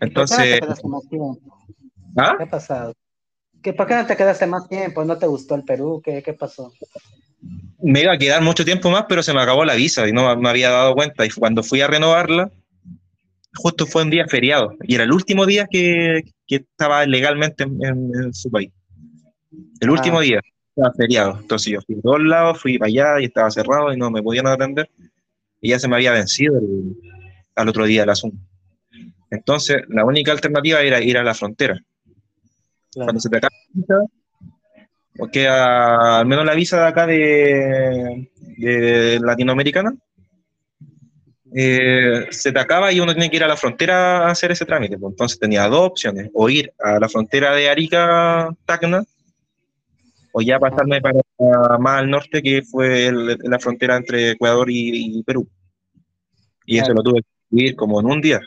[0.00, 0.60] Entonces.
[2.16, 2.34] ¿Ah?
[2.36, 2.94] ¿Qué ha pasado?
[3.62, 5.04] ¿Qué, ¿Por qué no te quedaste más tiempo?
[5.04, 6.00] ¿No te gustó el Perú?
[6.04, 6.72] ¿Qué, qué pasó?
[7.82, 10.34] Me iba a quedar mucho tiempo más, pero se me acabó la visa y no
[10.36, 11.24] me había dado cuenta.
[11.24, 12.50] Y cuando fui a renovarla,
[13.54, 18.32] justo fue un día feriado y era el último día que, que estaba legalmente en,
[18.32, 18.70] su país.
[19.80, 20.22] El último ah.
[20.22, 21.38] día estaba feriado.
[21.40, 24.22] Entonces yo fui a todos lados, fui para allá y estaba cerrado y no me
[24.22, 24.88] podían atender.
[25.60, 26.58] Y ya se me había vencido
[27.54, 28.38] al otro día el asunto.
[29.30, 31.78] Entonces la única alternativa era ir a la frontera.
[32.92, 33.94] Cuando se te acaba la visa,
[35.16, 39.94] porque al menos la visa de acá de, de latinoamericana,
[41.52, 44.64] eh, se te acaba y uno tiene que ir a la frontera a hacer ese
[44.64, 44.98] trámite.
[44.98, 45.12] Pues.
[45.12, 49.04] Entonces tenía dos opciones, o ir a la frontera de Arica, Tacna,
[50.32, 51.20] o ya pasarme para
[51.78, 55.48] más al norte, que fue la frontera entre Ecuador y, Perú.
[56.66, 58.40] Y eso lo tuve que ir como en un día,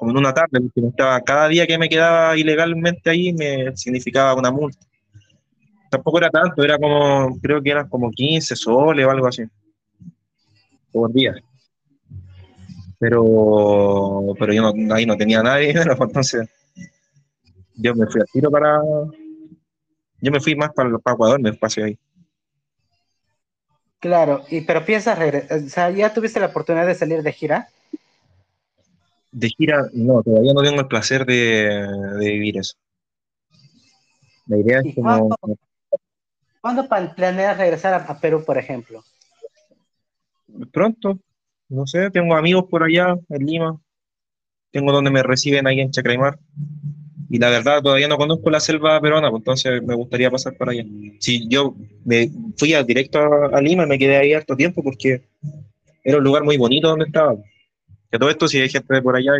[0.00, 4.34] como en una tarde, porque estaba, cada día que me quedaba ilegalmente ahí me significaba
[4.34, 4.84] una multa.
[5.88, 9.44] Tampoco era tanto, era como, creo que eran como 15 soles o algo así,
[10.90, 11.34] por día
[13.00, 16.46] pero, pero yo no, ahí no tenía nadie, entonces
[17.74, 18.78] yo me fui al tiro para,
[20.20, 21.98] yo me fui más para, Ecuador, me espacio ahí.
[24.00, 27.68] Claro, y pero piensas regresar, o sea, ¿ya tuviste la oportunidad de salir de gira?
[29.32, 31.86] De gira, no, todavía no tengo el placer de,
[32.18, 32.74] vivir eso.
[34.46, 35.30] La idea es como...
[36.60, 39.02] ¿Cuándo, planeas regresar a Perú, por ejemplo?
[40.72, 41.18] Pronto,
[41.68, 43.80] no sé, tengo amigos por allá en Lima,
[44.70, 46.38] tengo donde me reciben ahí en Chacraimar.
[47.28, 50.68] Y la verdad, todavía no conozco la selva peruana, pues entonces me gustaría pasar por
[50.68, 50.84] allá.
[51.20, 55.22] Si yo me fui a, directo a, Lima y me quedé ahí harto tiempo porque
[56.02, 57.36] era un lugar muy bonito donde estaba.
[58.10, 59.32] Que todo esto, si hay gente de por allá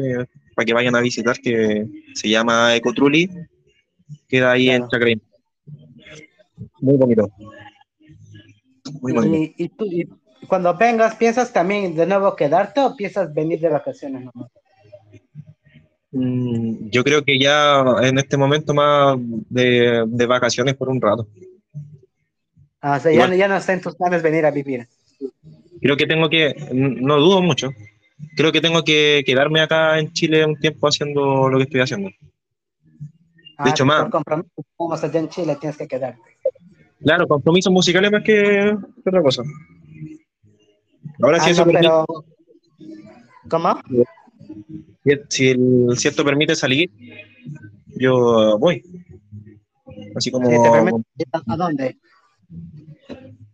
[0.54, 3.28] para que vayan a visitar, que se llama Ecotruli,
[4.28, 5.24] queda ahí en Chacraimar.
[6.80, 7.30] Muy bonito.
[9.00, 9.54] Muy bonito.
[9.56, 9.86] ¿Y, tú,
[10.48, 14.50] cuando vengas, ¿piensas también de nuevo quedarte o piensas venir de vacaciones nomás?
[16.12, 19.16] Mm, yo creo que ya en este momento más
[19.48, 21.26] de, vacaciones por un rato.
[22.80, 24.88] Ah, o sea, ya, ya, no está en tus planes venir a vivir.
[25.80, 27.70] Creo que tengo que, no dudo mucho,
[28.36, 32.08] creo que tengo que quedarme acá en Chile un tiempo haciendo lo que estoy haciendo.
[32.08, 32.16] de
[33.58, 34.08] ah, hecho, más.
[34.76, 36.20] Como allá en Chile, tienes que quedarte.
[37.02, 39.42] Claro, compromisos musicales más que otra cosa.
[41.22, 42.04] Ahora sí ah, eso pero...
[43.48, 43.80] ¿Cómo?
[45.28, 46.90] Si el cierto permite salir,
[47.96, 48.82] yo voy.
[50.14, 50.48] Así como.
[50.50, 51.98] ¿A dónde?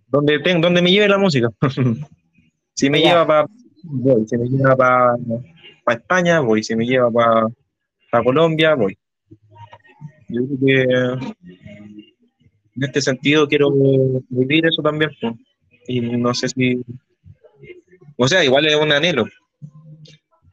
[0.09, 1.49] Donde, tengo, donde me lleve la música.
[2.75, 3.47] si me lleva para.
[3.89, 4.27] Voy.
[4.27, 6.63] Si me lleva para España, voy.
[6.63, 8.97] Si me lleva para Colombia, voy.
[10.29, 10.83] Yo creo que
[12.77, 13.71] en este sentido quiero
[14.29, 15.11] vivir eso también.
[15.89, 16.83] Y no sé si
[18.17, 19.27] o sea, igual es un anhelo.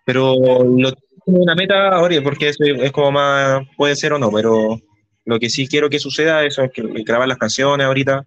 [0.06, 0.92] Pero lo
[1.26, 4.80] tengo una meta ahora, porque eso es como más, puede ser o no, pero
[5.26, 8.26] lo que sí quiero que suceda eso es que grabar las canciones ahorita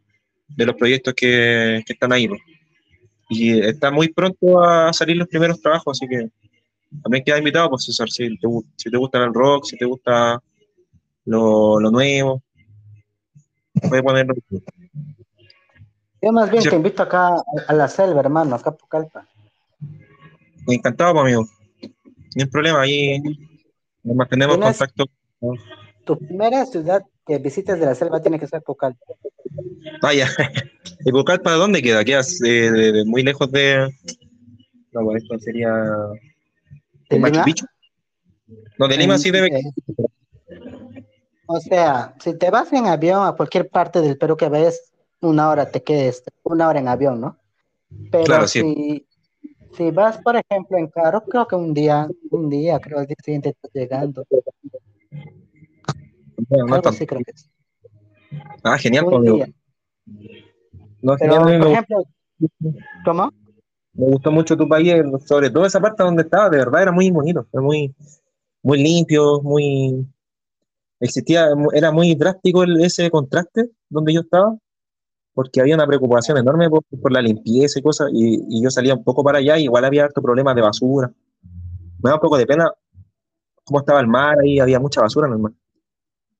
[0.48, 2.28] de los proyectos que, están ahí.
[3.28, 6.30] Y está muy pronto a salir los primeros trabajos, así que
[7.02, 10.40] también queda invitado, pues César, si te, si te gusta el rock, si te gusta
[11.24, 12.42] lo, lo nuevo,
[13.88, 14.34] puedes ponerlo.
[16.22, 17.36] Yo más bien te invito acá
[17.68, 19.26] a la selva, hermano, acá a Pucallpa.
[20.66, 21.48] Encantado, pues, amigo.
[21.82, 23.22] No hay problema, ahí
[24.02, 25.06] nos mantenemos en contacto.
[26.04, 29.04] Tu primera ciudad que visites de la selva tiene que ser Pucallpa.
[30.00, 30.28] Vaya,
[31.00, 32.04] ¿y Pucallpa dónde queda?
[32.04, 33.92] ¿Queda eh, muy lejos de...?
[34.92, 35.70] No, pues esto sería...
[37.10, 37.66] ¿De, Machu Picchu?
[38.78, 39.50] No, de Lima sí debe...
[41.46, 45.48] O sea, si te vas en avión a cualquier parte del Perú que ves, una
[45.48, 47.38] hora te quedes, una hora en avión, ¿no?
[48.10, 49.06] Pero si,
[49.76, 53.16] si vas, por ejemplo, en carro, creo que un día, un día, creo el día
[53.24, 54.24] siguiente estás llegando.
[56.50, 57.50] Algo así creo que es.
[58.62, 59.04] Ah, genial.
[59.06, 59.54] Un
[61.02, 62.04] No, Pero, por ejemplo,
[63.04, 63.32] ¿cómo?
[63.92, 64.94] Me gustó mucho tu país,
[65.24, 67.94] sobre todo esa parte donde estaba, de verdad era muy bonito, fue muy,
[68.62, 70.06] muy limpio, muy
[71.00, 74.56] existía, era muy drástico ese contraste donde yo estaba,
[75.32, 79.22] porque había una preocupación enorme por, la limpieza y cosas, y, yo salía un poco
[79.24, 81.10] para allá, y igual había harto problemas de basura.
[82.02, 82.70] Me da un poco de pena
[83.64, 85.52] cómo estaba el mar, ahí había mucha basura en el mar.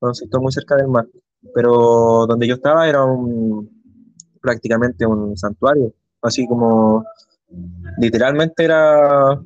[0.01, 1.07] Entonces, estoy muy cerca del mar.
[1.55, 3.69] Pero donde yo estaba era un,
[4.41, 7.05] prácticamente un santuario, así como
[7.99, 9.41] literalmente era,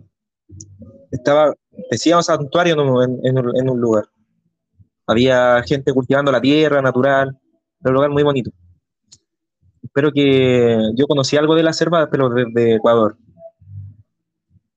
[1.11, 1.55] estaba,
[1.91, 4.05] decíamos santuario en un lugar
[5.11, 7.37] había gente cultivando la tierra natural,
[7.81, 8.53] era un lugar muy bonito.
[9.83, 13.17] Espero que yo conocí algo de la selva, pero desde Ecuador.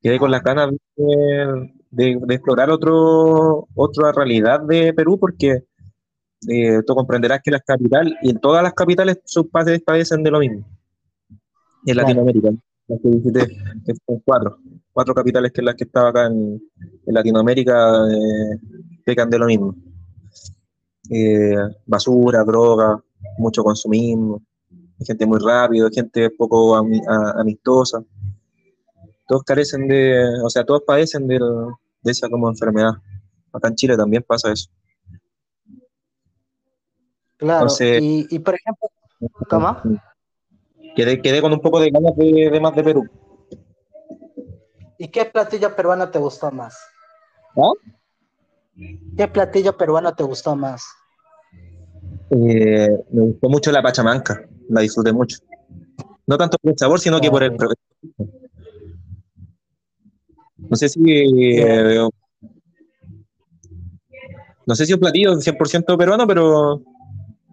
[0.02, 5.64] Quedé con las ganas de, explorar otro, otra realidad de Perú, porque
[6.48, 10.32] eh, tú comprenderás que las capitales, y en todas las capitales sus padres padecen de
[10.32, 10.66] lo mismo.
[11.86, 12.52] En Latinoamérica,
[12.88, 13.48] las que visité,
[13.86, 14.58] que son cuatro,
[14.92, 16.62] cuatro capitales que las que estaba acá en,
[17.06, 18.60] Latinoamérica eh,
[19.06, 19.76] pecan de lo mismo.
[21.10, 22.98] Eh, basura, droga,
[23.38, 24.42] mucho consumismo,
[25.06, 28.04] gente muy rápido, gente poco amistosa.
[29.28, 31.28] Todos carecen de, o sea, todos padecen
[32.04, 32.94] de, esa como enfermedad.
[33.52, 34.70] Acá en Chile también pasa eso.
[37.38, 38.88] Claro, y, por ejemplo,
[39.50, 39.78] ¿cómo?
[40.96, 43.10] Quedé, quedé con un poco de ganas de, más de Perú.
[44.98, 46.78] ¿Y qué platillo peruano te gustó más?
[47.58, 47.72] ¿Ah?
[49.18, 50.86] ¿Qué platillo peruano te gustó más?
[52.30, 55.38] Eh, me gustó mucho la pachamanca, la disfruté mucho.
[56.26, 57.58] No tanto por el sabor, sino que por el...
[60.70, 61.02] No sé si...
[61.08, 62.08] Eh,
[64.66, 66.82] no sé si un platillo 100% peruano, pero,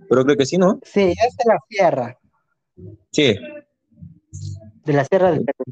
[0.09, 0.79] pero creo que sí, ¿no?
[0.83, 2.19] Sí, es de la sierra.
[3.11, 3.35] Sí.
[4.85, 5.65] De la sierra del Perú.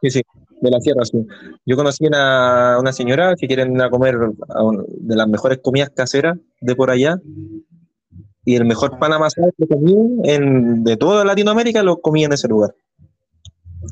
[0.00, 0.22] Sí, sí
[0.64, 1.26] de la sierra, sí.
[1.66, 6.74] Yo conocí a una, señora que quieren a comer de las mejores comidas caseras de
[6.74, 7.20] por allá.
[8.46, 12.48] Y el mejor pan amasado que comí en, de toda Latinoamérica lo comí en ese
[12.48, 12.74] lugar.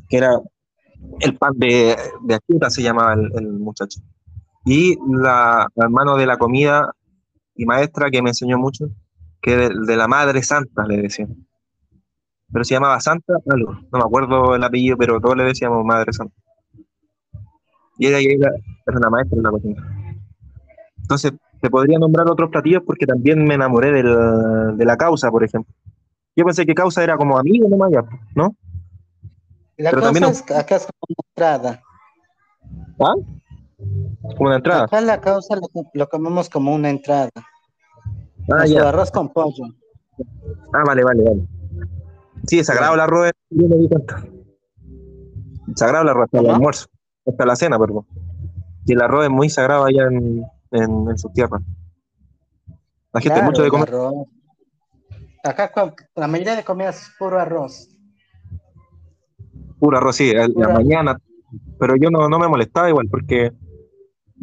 [0.08, 0.40] Que era
[1.20, 4.00] el pan de, de se llamaba el, muchacho.
[4.64, 6.92] Y la, hermano de la comida
[7.54, 8.86] y maestra que me enseñó mucho,
[9.40, 11.46] que de, de la Madre Santa le decían.
[12.52, 13.72] Pero se llamaba Santa algo.
[13.90, 16.34] No me acuerdo el apellido, pero todos le decíamos Madre Santa.
[17.98, 18.50] Y ella, era,
[18.98, 20.16] una maestra en la cocina.
[20.98, 25.72] Entonces, te podría nombrar otros platillos porque también me enamoré de la causa, por ejemplo.
[26.34, 27.90] Yo pensé que causa era como amigo nomás
[28.34, 28.56] ¿no?
[29.82, 31.82] La Pero causa es, acá es como una entrada.
[33.00, 33.14] ¿Ah?
[34.36, 34.84] Como una entrada.
[34.84, 35.58] Acá la causa
[35.92, 37.30] lo, comemos como una entrada.
[38.52, 38.88] Ah, ya.
[38.88, 39.64] arroz con pollo.
[40.72, 41.48] Ah, vale, vale, vale.
[42.46, 44.24] Sí, es sagrado el arroz, yo me di cuenta.
[45.74, 46.86] Sagrado el arroz, el almuerzo
[47.26, 48.06] hasta la cena, perdón.
[48.84, 51.60] Y el arroz es muy sagrado allá en, en, su tierra.
[53.12, 53.92] La gente mucho de comer.
[55.42, 55.72] Acá
[56.14, 57.91] la mayoría de comidas es puro arroz.
[59.82, 61.18] Puro arroz, sí, la mañana.
[61.80, 63.50] Pero yo no, no me molestaba igual, porque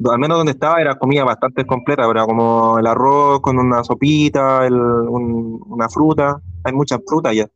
[0.03, 4.67] al menos donde estaba era comida bastante completa, era como el arroz con una sopita,
[4.67, 7.47] el, una fruta, hay muchas frutas ya.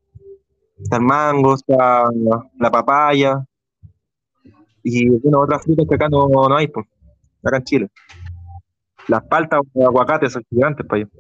[0.77, 2.05] Está el mango, está
[2.57, 3.45] la papaya,
[4.81, 6.87] y bueno, otras frutas que acá no, no hay, pues,
[7.43, 7.89] acá en Chile.
[9.09, 11.11] Las paltas o aguacates son gigantes para allá.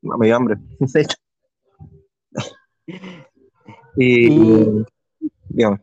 [0.00, 0.56] Me dio hambre.
[3.96, 4.84] y, y,
[5.50, 5.80] digamos.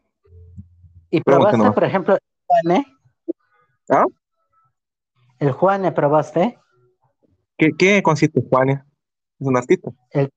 [1.16, 2.86] ¿Y probaste, por ejemplo, el Juane?
[3.90, 4.04] ¿Ah?
[5.40, 6.60] ¿El Juane probaste?
[7.58, 8.84] ¿Qué, qué consiste Juane?
[9.40, 9.92] ¿Es un artista?
[10.12, 10.30] El,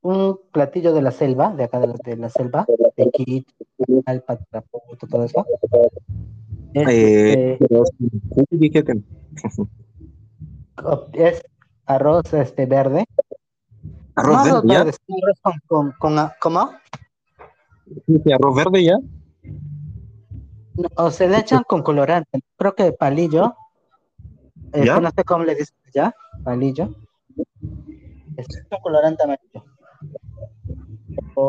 [0.00, 2.66] un platillo de la selva, de acá de la, de la selva,
[2.96, 3.54] de Quito,
[4.04, 4.36] Alpa,
[5.08, 5.46] todo eso.
[6.74, 7.56] Eh,
[11.12, 11.42] es
[11.84, 13.04] arroz este verde.
[14.16, 14.80] Arroz verde, ¿ya?
[14.80, 15.00] arroz
[15.68, 16.72] con, con, ¿Cómo?
[18.34, 18.98] arroz verde ya.
[20.96, 22.40] O se le echan con colorante.
[22.56, 23.54] Creo que palillo.
[24.72, 26.14] Eh, no sé cómo le dicen ya.
[26.44, 26.94] Palillo.
[28.36, 29.64] Es un colorante amarillo.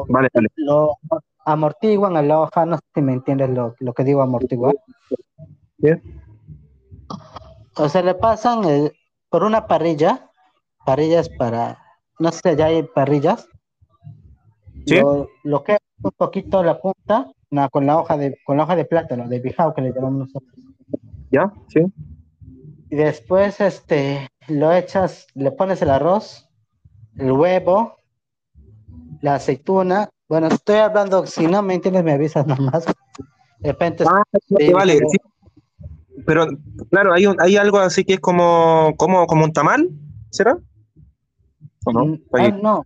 [0.09, 0.47] vale, vale.
[0.55, 0.93] Lo
[1.45, 2.65] amortiguan a la hoja.
[2.65, 4.75] No sé si me entiendes lo, lo que digo amortiguar.
[7.75, 8.93] O se le pasan el,
[9.29, 10.31] por una parrilla.
[10.85, 11.79] Parrillas para.
[12.19, 13.47] No sé, ya hay parrillas.
[15.43, 17.29] Lo, que un poquito la punta
[17.71, 20.55] con la hoja de con la hoja de plátano, de bijao que le llamamos nosotros.
[21.31, 21.51] ¿Ya?
[21.69, 21.81] Sí.
[22.89, 26.49] Y después este lo echas, le pones el arroz,
[27.17, 27.97] el huevo,
[29.21, 30.09] la aceituna.
[30.29, 32.85] Bueno, estoy hablando, si no me entiendes, me avisas nomás.
[33.59, 34.05] De repente.
[34.07, 34.23] Ah,
[34.73, 34.99] vale,
[36.25, 36.47] Pero,
[36.89, 39.89] claro, hay, un, hay algo así que es como, como, como un tamal,
[40.29, 40.57] ¿será?
[41.85, 42.05] ¿O no?
[42.05, 42.83] Mm, ah, no,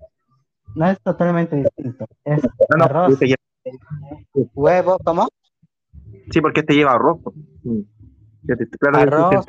[0.76, 2.06] no es totalmente distinto.
[2.24, 3.20] Es ah, arroz,
[4.54, 5.28] huevo, ¿cómo?
[6.32, 7.20] Sí, porque este lleva arroz.
[8.94, 9.46] Arroz,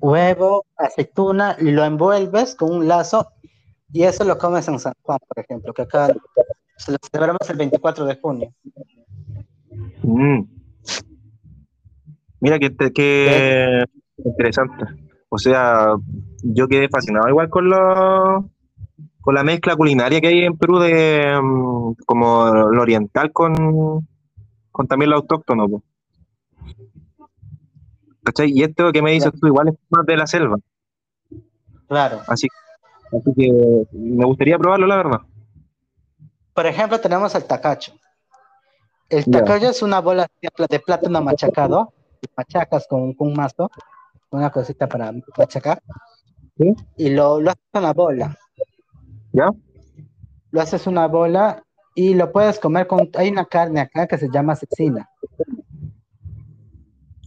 [0.00, 3.28] huevo, aceituna, y lo envuelves con un lazo
[3.92, 6.08] y eso lo comes en San Juan, por ejemplo, que acá
[6.76, 8.54] se lo celebramos el 24 de junio.
[10.02, 10.40] Mm.
[12.40, 13.84] Mira qué,
[14.16, 14.84] interesante.
[15.28, 15.94] O sea,
[16.42, 18.50] yo quedé fascinado igual con lo,
[19.22, 24.06] con la mezcla culinaria que hay en Perú de mm, como lo oriental con,
[24.70, 25.82] con también lo autóctono.
[28.24, 28.50] ¿Cachai?
[28.52, 30.58] Y esto que me dices tú igual es más de la selva.
[31.88, 32.20] Claro.
[32.26, 32.48] Así,
[33.12, 35.20] así que me gustaría probarlo, la verdad.
[36.52, 37.94] Por ejemplo, tenemos el tacacho.
[39.08, 41.92] El tacacho es una bola de plátano machacado,
[42.36, 43.70] machacas con, un mazo,
[44.30, 45.82] una cosita para machacar,
[46.96, 48.38] y lo, lo haces una bola.
[49.32, 49.50] ¿Ya?
[50.50, 51.62] Lo haces una bola
[51.94, 53.08] y lo puedes comer con.
[53.14, 55.08] Hay una carne acá que se llama cecina.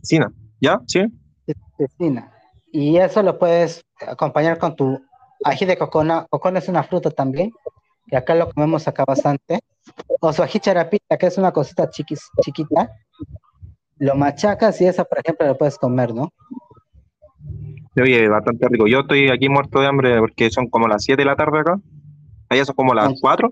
[0.01, 0.80] Cecina, ¿ya?
[0.88, 1.06] Sí.
[1.78, 2.32] Cecina.
[2.72, 5.01] Y eso lo puedes acompañar con tu
[5.43, 6.26] ají de cocona.
[6.30, 7.51] Cocona es una fruta también,
[8.08, 9.60] que acá lo comemos acá bastante.
[10.20, 12.91] O su ají charapita, que es una cosita chiquis, chiquita.
[13.97, 16.30] Lo machacas y eso, por ejemplo, lo puedes comer, ¿no?
[17.97, 18.88] Oye, bastante rico.
[18.88, 21.80] Yo estoy aquí muerto de hambre porque son como las 7 de la tarde acá.
[22.50, 23.52] Allá son como las 4.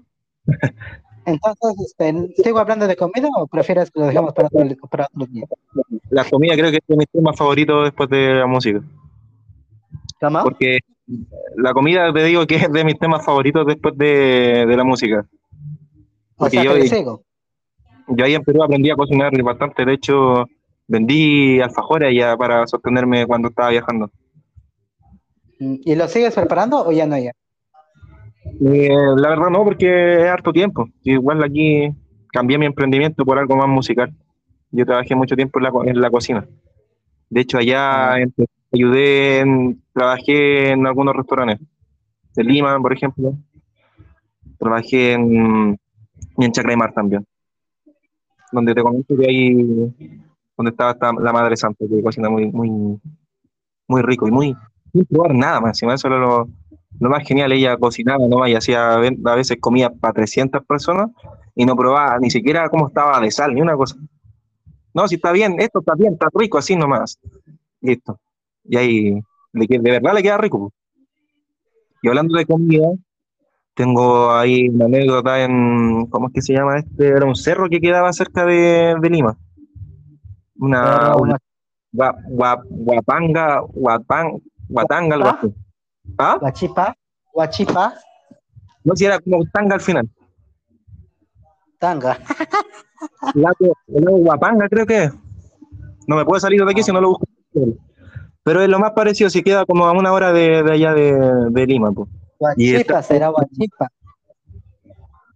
[1.25, 5.45] Entonces, este, ¿sigo hablando de comida o prefieres que lo dejemos para otro, para día?
[6.09, 8.81] La comida creo que es mi tema favorito después de la música.
[10.19, 10.43] ¿Cómo?
[10.43, 10.79] Porque
[11.55, 15.25] la comida te digo que es de mis temas favoritos después de, de la música.
[16.35, 17.23] Porque o sea, yo, sigo.
[18.07, 19.85] yo ahí en Perú aprendí a cocinar bastante.
[19.85, 20.45] De hecho,
[20.87, 24.09] vendí alfajores ya para sostenerme cuando estaba viajando.
[25.59, 27.31] ¿Y lo sigues preparando o ya no ya?
[28.45, 30.89] Eh, la verdad no, porque es harto tiempo.
[31.03, 31.89] Igual aquí
[32.31, 34.13] cambié mi emprendimiento por algo más musical.
[34.71, 36.45] Yo trabajé mucho tiempo en la, en la cocina.
[37.29, 38.25] De hecho, allá ah.
[38.71, 39.43] ayudé,
[39.93, 41.59] trabajé en algunos restaurantes.
[42.35, 43.33] De Lima, por ejemplo.
[44.57, 45.79] Trabajé en,
[46.37, 47.25] en Chacraymar también.
[48.51, 49.53] Donde te comento que ahí,
[50.57, 52.99] donde estaba la Madre Santa, que cocina muy, muy,
[53.87, 54.55] muy rico y muy,
[54.91, 55.81] sin probar nada más.
[55.81, 56.47] Eso era lo,
[56.99, 61.09] lo más genial, ella cocinaba nomás y hacía a veces comía para 300 personas
[61.55, 63.95] y no probaba ni siquiera cómo estaba de sal, ni una cosa.
[64.93, 67.19] No, si está bien, esto está bien, está rico, así nomás.
[67.81, 68.19] Listo.
[68.63, 69.21] Y ahí,
[69.51, 70.71] de, verdad le queda rico.
[72.01, 72.87] Y hablando de comida,
[73.73, 77.07] tengo ahí una anécdota en, ¿cómo es que se llama este?
[77.07, 79.35] Era un cerro que quedaba cerca de, Lima.
[80.55, 81.37] Una, una
[81.91, 85.53] guapanga, guapang, guatanga, algo así.
[86.17, 86.37] ¿Ah?
[86.39, 86.95] Guachipa,
[87.33, 87.93] Guachipa.
[88.83, 90.09] No, si era como tanga al final.
[91.79, 92.17] Tanga.
[93.35, 95.09] El lago, Guapanga, creo que
[96.07, 97.25] No me puedo salir de aquí si no lo busco.
[98.43, 101.91] Pero es lo más parecido, si queda como a una hora de, allá de, Lima.
[101.91, 102.09] Pues.
[102.39, 103.87] Guachipa, será Guachipa.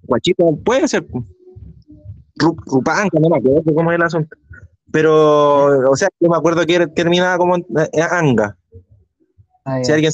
[0.03, 1.05] Guachipa, puede ser.
[2.35, 4.37] Rupanga, no me acuerdo cómo es el asunto.
[4.91, 7.55] Pero, o sea, yo me acuerdo que terminaba como
[8.11, 8.57] Anga.
[9.65, 10.11] Ah, si alguien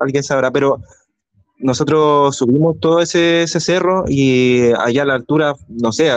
[0.00, 0.80] alguien sabrá, pero
[1.58, 6.10] nosotros subimos todo ese, cerro y allá a la altura, no sé,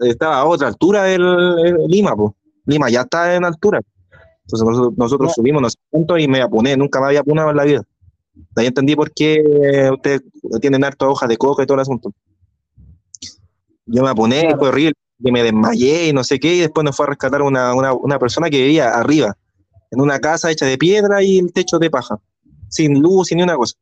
[0.00, 1.22] estaba a otra altura del
[1.88, 2.32] Lima, pues.
[2.64, 3.80] Lima ya está en altura.
[4.44, 7.64] Entonces nosotros, subimos, no sé cuánto, y me apuné, nunca me había apunado en la
[7.64, 7.82] vida.
[8.56, 10.22] Ahí entendí por qué ustedes
[10.60, 12.12] tienen harta hoja de coca y todo el asunto.
[13.86, 14.94] Yo me apuné, fue horrible.
[15.22, 18.18] que me desmayé y no sé qué, y después nos fue a rescatar una, una
[18.18, 19.36] persona que vivía arriba,
[19.92, 22.18] en una casa hecha de piedra y el techo de paja,
[22.68, 23.76] sin luz, sin ni una cosa.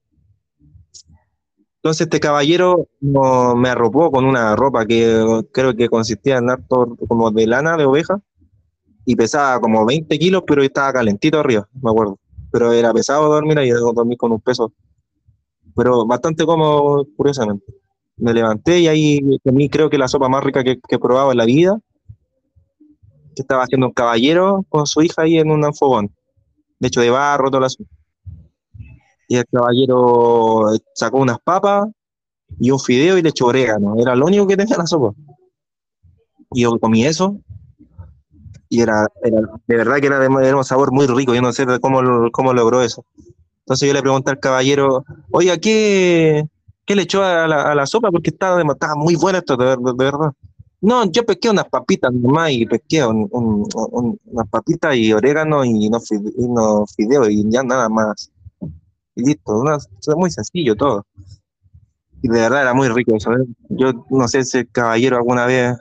[1.76, 7.30] Entonces este caballero me arropó con una ropa que creo que consistía en harto como
[7.30, 8.20] de lana de oveja
[9.06, 12.18] y pesaba como 20 kilos, pero estaba calentito arriba, me acuerdo.
[12.50, 14.74] Pero era pesado dormir ahí, dormir con un peso,
[15.74, 17.72] pero bastante cómodo, curiosamente.
[18.16, 21.30] Me levanté y ahí comí creo que la sopa más rica que, que he probado
[21.30, 21.80] en la vida,
[23.40, 26.14] que estaba haciendo un caballero con su hija ahí en un fogón,
[26.78, 27.68] de hecho de barro, todo la
[29.28, 31.88] Y el caballero sacó unas papas
[32.58, 35.14] y un fideo y le echó orégano, era lo único que tenía la sopa.
[36.52, 37.38] Y yo comí eso
[38.68, 42.30] y era, de verdad que era de, un sabor muy rico, yo no sé cómo,
[42.30, 43.04] cómo logró eso.
[43.60, 46.44] Entonces yo le pregunté al caballero, oiga, ¿qué,
[46.86, 48.10] qué le echó a la, a la sopa?
[48.12, 50.32] Porque estaba, estaba, muy buena esto, de, verdad.
[50.82, 55.98] No, yo pesqué unas papitas nomás y pesqué unas papitas y orégano y no,
[56.38, 58.30] no fideo y ya nada más.
[59.14, 59.76] Y listo, una,
[60.16, 61.04] muy sencillo todo.
[62.22, 63.32] Y de verdad era muy rico eso.
[63.32, 63.44] ¿eh?
[63.68, 65.76] Yo no sé si el caballero alguna vez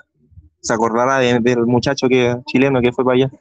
[0.61, 3.31] se acordará del muchacho que chileno que fue para allá.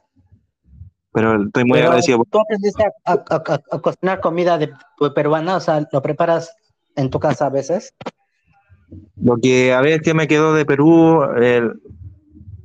[1.11, 2.23] Pero estoy muy agradecido.
[2.29, 4.71] ¿Tú aprendiste a, cocinar comida de,
[5.13, 5.57] peruana?
[5.57, 6.55] O sea, ¿lo preparas
[6.95, 7.93] en tu casa a veces?
[9.21, 11.73] Lo que a veces me quedó de Perú, el,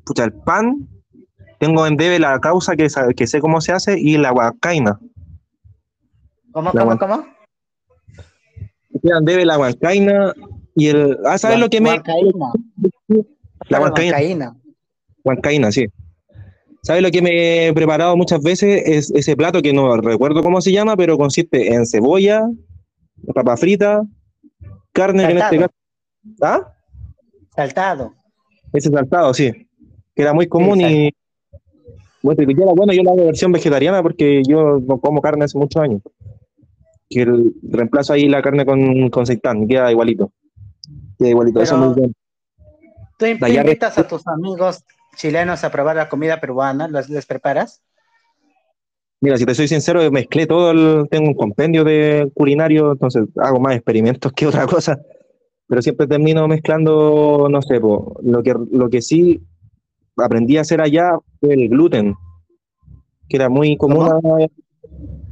[0.04, 0.88] pucha, el pan,
[1.58, 4.98] tengo en debe la causa que, que sé cómo se hace y la huancaina.
[6.52, 7.26] ¿Cómo, cómo, cómo?
[9.02, 10.32] en debe la huancaina
[10.74, 11.18] y el...
[11.24, 12.00] Ah, ¿sabes lo que me...
[13.68, 14.56] La huancaína.
[15.24, 15.86] Huancaína, sí.
[16.82, 18.82] ¿Sabes lo que me he preparado muchas veces?
[18.84, 22.46] Es ese plato que no recuerdo cómo se llama, pero consiste en cebolla,
[23.34, 24.02] papa frita,
[24.92, 25.74] carne en este caso.
[26.40, 26.72] ¿Ah?
[27.54, 28.14] Saltado.
[28.72, 29.52] Ese saltado, sí.
[30.14, 31.10] Que era muy común y.
[32.22, 36.00] Bueno, yo la hago versión vegetariana porque yo no como carne hace muchos años.
[37.10, 40.32] Que el, reemplazo ahí la carne con, con seitán, queda igualito.
[41.18, 42.14] Queda igualito, eso es muy bien.
[43.18, 44.84] ¿Tú invitas a tus amigos
[45.16, 46.88] chilenos a probar la comida peruana?
[46.88, 47.82] ¿Les, preparas?
[49.20, 53.76] Mira, si te soy sincero, mezclé todo, tengo un compendio de culinario, entonces hago más
[53.76, 54.98] experimentos que otra cosa,
[55.66, 59.42] pero siempre termino mezclando, no sé, lo, que, lo que sí
[60.16, 62.14] aprendí a hacer allá fue el gluten,
[63.28, 64.08] que era muy común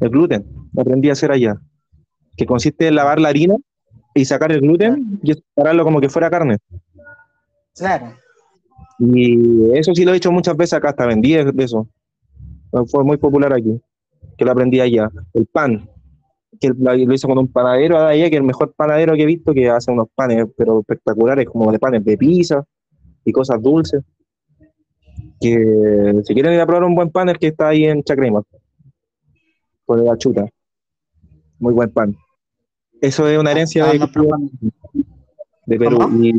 [0.00, 0.44] el gluten,
[0.76, 1.56] aprendí a hacer allá,
[2.36, 3.56] que consiste en lavar la harina
[4.14, 6.58] y sacar el gluten y separarlo como que fuera carne.
[7.74, 8.14] Claro.
[8.98, 11.88] Y eso sí lo he hecho muchas veces acá, hasta vendí de eso.
[12.86, 13.80] Fue muy popular aquí,
[14.36, 15.10] que lo aprendí allá.
[15.34, 15.88] El pan,
[16.62, 19.26] que lo hizo con un panadero de allá, que es el mejor panadero que he
[19.26, 22.64] visto, que hace unos panes, pero espectaculares, como de panes de pizza
[23.24, 24.04] y cosas dulces.
[25.40, 28.42] Que si quieren ir a probar un buen pan, el que está ahí en Chacrema,
[29.84, 30.46] por la chuta.
[31.58, 32.16] Muy buen pan.
[33.00, 33.98] Eso es una herencia ah, de,
[35.66, 36.22] de Perú.
[36.22, 36.30] Y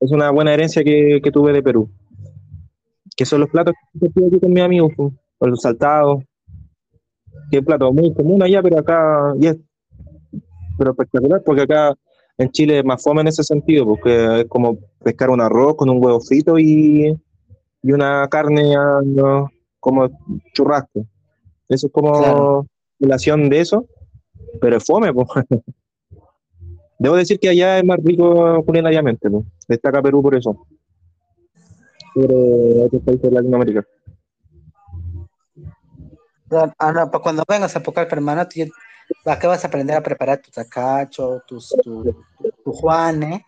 [0.00, 1.90] es una buena herencia que, tuve de Perú.
[3.14, 6.24] Que son los platos que estoy aquí con mis amigos, o los saltados.
[7.50, 9.56] Que es plato muy común allá, pero acá, y es,
[10.78, 11.94] pero espectacular, porque acá
[12.38, 15.90] en Chile es más fome en ese sentido, porque es como pescar un arroz con
[15.90, 17.14] un huevo frito y,
[17.82, 18.74] una carne
[19.78, 20.08] como
[20.52, 21.06] churrasco.
[21.68, 22.66] Eso es como
[22.98, 23.86] relación de eso,
[24.60, 25.28] pero es fome, pues.
[26.98, 29.28] Debo decir que allá es más rico culinariamente,
[29.68, 30.66] destaca Perú por eso.
[32.14, 33.86] Pero otros países de Latinoamérica.
[36.78, 38.42] Ah, no, pues cuando vengas a hermano,
[39.24, 42.14] acá vas a aprender a preparar tu tacacho, tus, tu,
[42.64, 43.46] tu, juane,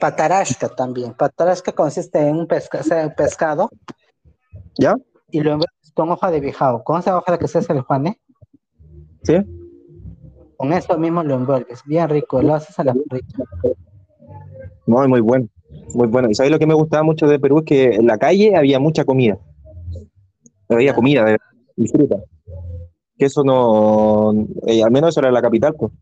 [0.00, 1.14] patarasca también.
[1.14, 3.70] Patarasca consiste en un, pescado.
[4.78, 4.96] ¿Ya?
[5.30, 5.58] Y lo
[5.94, 6.82] con hoja de bijao.
[6.82, 8.20] ¿Con esa hoja de que se hace el juane?
[9.22, 9.36] Sí.
[10.56, 13.44] Con eso mismo lo envuelves, bien rico, lo haces a la frita.
[14.86, 15.48] No, muy bueno,
[15.94, 16.30] muy bueno.
[16.30, 18.78] Y sabes lo que me gustaba mucho de Perú es que en la calle había
[18.78, 19.38] mucha comida.
[20.68, 21.36] Había comida
[21.76, 22.16] y fruta.
[23.16, 24.32] Que eso no,
[24.66, 25.92] eh, al menos eso era la capital, pues.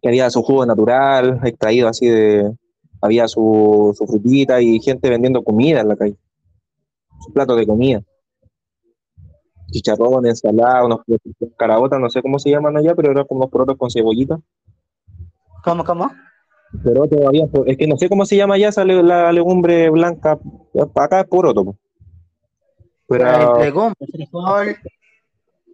[0.00, 2.52] Que había su jugo natural, extraído así de,
[3.00, 6.16] había su, su frutita y gente vendiendo comida en la calle.
[7.24, 8.02] Su plato de comida
[9.70, 11.00] chicharrones, ensalada, unos
[11.56, 14.38] carabotas, no sé cómo se llaman allá, pero eran como unos porotos con cebollita.
[15.64, 16.10] ¿Cómo, cómo?
[16.84, 20.38] Pero todavía, es que no sé cómo se llama allá esa la legumbre blanca,
[20.94, 21.76] acá es poroto.
[23.08, 23.58] Pero...
[23.58, 24.76] Legumbre, frijol,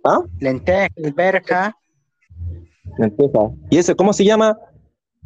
[0.05, 0.21] ¿Ah?
[0.41, 1.77] lenteja, alberca.
[2.99, 3.51] Lenteja.
[3.71, 4.59] ¿Y eso cómo se llama?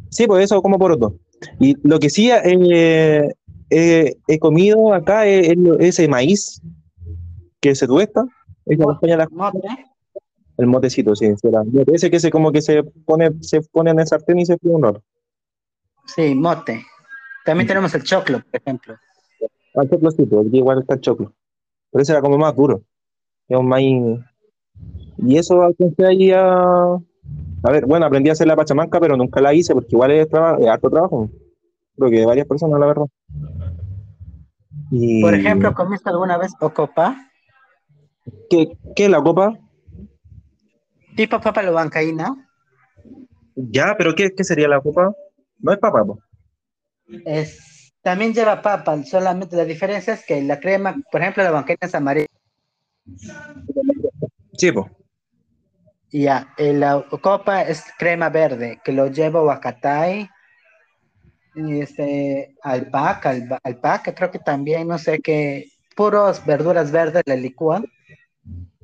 [0.09, 1.19] Sí, pues eso como poroto.
[1.59, 3.33] Y lo que sí, eh,
[3.69, 6.61] he comido acá ese maíz
[7.59, 8.25] que se tuesta.
[10.57, 11.33] El motecito, sí,
[11.87, 14.73] Ese que se como que se pone, se pone en el sartén y se fríe
[14.73, 15.03] un rato.
[16.05, 16.83] Sí, mote.
[17.45, 18.95] También tenemos el choclo, por ejemplo.
[19.75, 21.33] Ah, el choclo sí, porque igual está el choclo.
[21.91, 22.81] Pero ese era como más duro.
[23.47, 24.19] Es un maíz.
[25.17, 26.97] Y eso alcancé ahí a.
[27.63, 30.27] A ver, bueno, aprendí a hacer la pachamanca, pero nunca la hice porque igual es,
[30.33, 31.29] harto trabajo.
[31.97, 33.05] Creo que de varias personas, la verdad.
[35.21, 37.17] Por ejemplo, ¿comiste alguna vez copa?
[38.49, 39.57] ¿Qué, ¿Qué es la copa?
[41.15, 42.47] Tipo papa lo bancaína.
[43.55, 45.11] Ya, pero ¿qué, ¿qué, sería la copa?
[45.59, 46.05] No es papa,
[47.25, 47.76] Es,
[48.07, 51.93] también lleva papa, solamente la diferencia es que la crema, por ejemplo, la bancaína es
[51.93, 52.27] amarilla.
[53.03, 54.85] Pues.
[56.09, 60.29] Ya, la copa es crema verde, que lo lleva huacatay,
[61.53, 67.83] y este, alpaca, alpaca, creo que también, no sé qué, puros verduras verdes le licúan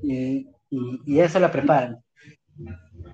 [0.02, 2.04] y, y, eso la preparan.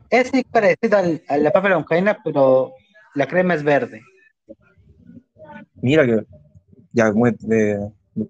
[0.09, 0.97] Es parecido
[1.27, 2.73] a la papa loncaína, pero
[3.13, 4.01] la crema es verde.
[5.81, 6.25] Mira que
[6.91, 7.11] ya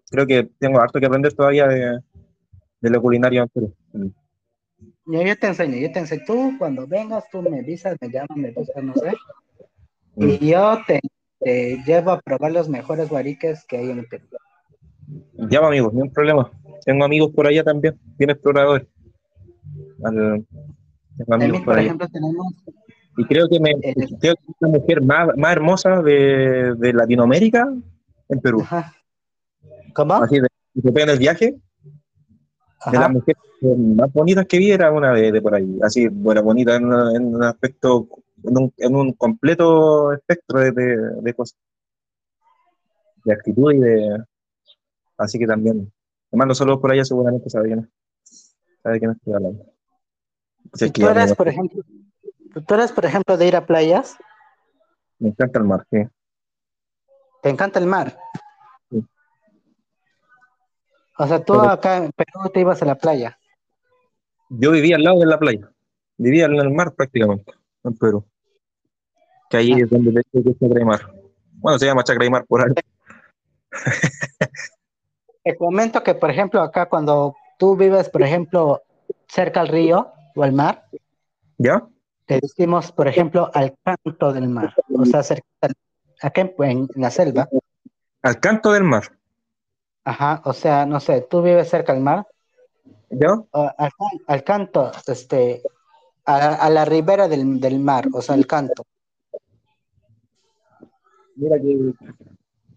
[0.10, 2.00] creo que tengo harto que aprender todavía de,
[2.82, 3.46] de lo culinario
[5.06, 6.24] Yo, te enseño, yo te enseño.
[6.26, 9.14] Tú cuando vengas, tú me avisas, me llamas, me buscas, no sé.
[10.18, 10.48] Y mm.
[10.48, 11.00] yo te,
[11.86, 14.28] llevo a probar los mejores guariques que hay en el Perú.
[15.50, 16.52] Ya, amigos, no hay problema.
[16.86, 18.88] Tengo amigos por allá también, bien exploradores.
[21.18, 22.54] tengo amigos por, ejemplo, tenemos.
[23.20, 26.94] Y creo que, me, eh, creo que es la mujer más, más hermosa de, de,
[26.94, 27.68] Latinoamérica
[28.30, 28.62] en Perú.
[28.62, 28.94] Ajá.
[29.94, 30.14] ¿Cómo?
[30.14, 31.58] Así de, en el viaje.
[32.92, 35.80] De las mujeres más bonitas que vi era una de, de por ahí.
[35.84, 38.08] Así, bueno, bonita en, en un aspecto,
[38.42, 41.58] en un, en un completo espectro de, de cosas.
[43.26, 44.24] De actitud y de,
[45.20, 45.92] Así que también,
[46.32, 48.56] te mando saludos por allá, seguramente sabe quién es.
[48.82, 49.66] Sabe quién estoy hablando.
[50.94, 51.84] tú eres, por ejemplo,
[52.54, 54.18] ¿tú eres, por ejemplo, de ir a playas?
[55.20, 55.98] Me encanta el mar, sí.
[57.42, 58.18] ¿Te encanta el mar?
[58.90, 59.06] Sí.
[61.18, 63.38] O sea, tú acá en Perú te ibas a la playa.
[64.50, 65.70] Yo vivía al lado de la playa.
[66.18, 68.26] Vivía en el mar prácticamente, en Perú.
[69.50, 69.78] Que ahí ah.
[69.84, 71.02] es donde te Chacra y Mar.
[71.54, 72.74] Bueno, se llama Chacra y Mar por ahí.
[75.44, 78.82] Te comento que, por ejemplo, acá cuando tú vives, por ejemplo,
[79.28, 80.86] cerca al río o al mar,
[81.58, 81.88] ¿ya?
[82.30, 85.48] Te decimos, por ejemplo, al canto del mar, o sea, cerca,
[86.22, 87.50] acá en, la selva.
[88.22, 89.18] Al canto del mar.
[90.04, 92.28] Ajá, o sea, no sé, tú vives cerca al mar.
[93.10, 93.48] ¿Yo?
[94.28, 95.64] Al, canto, este,
[96.24, 98.84] a, la ribera del, del, mar, o sea, al canto.
[101.36, 101.94] Mira que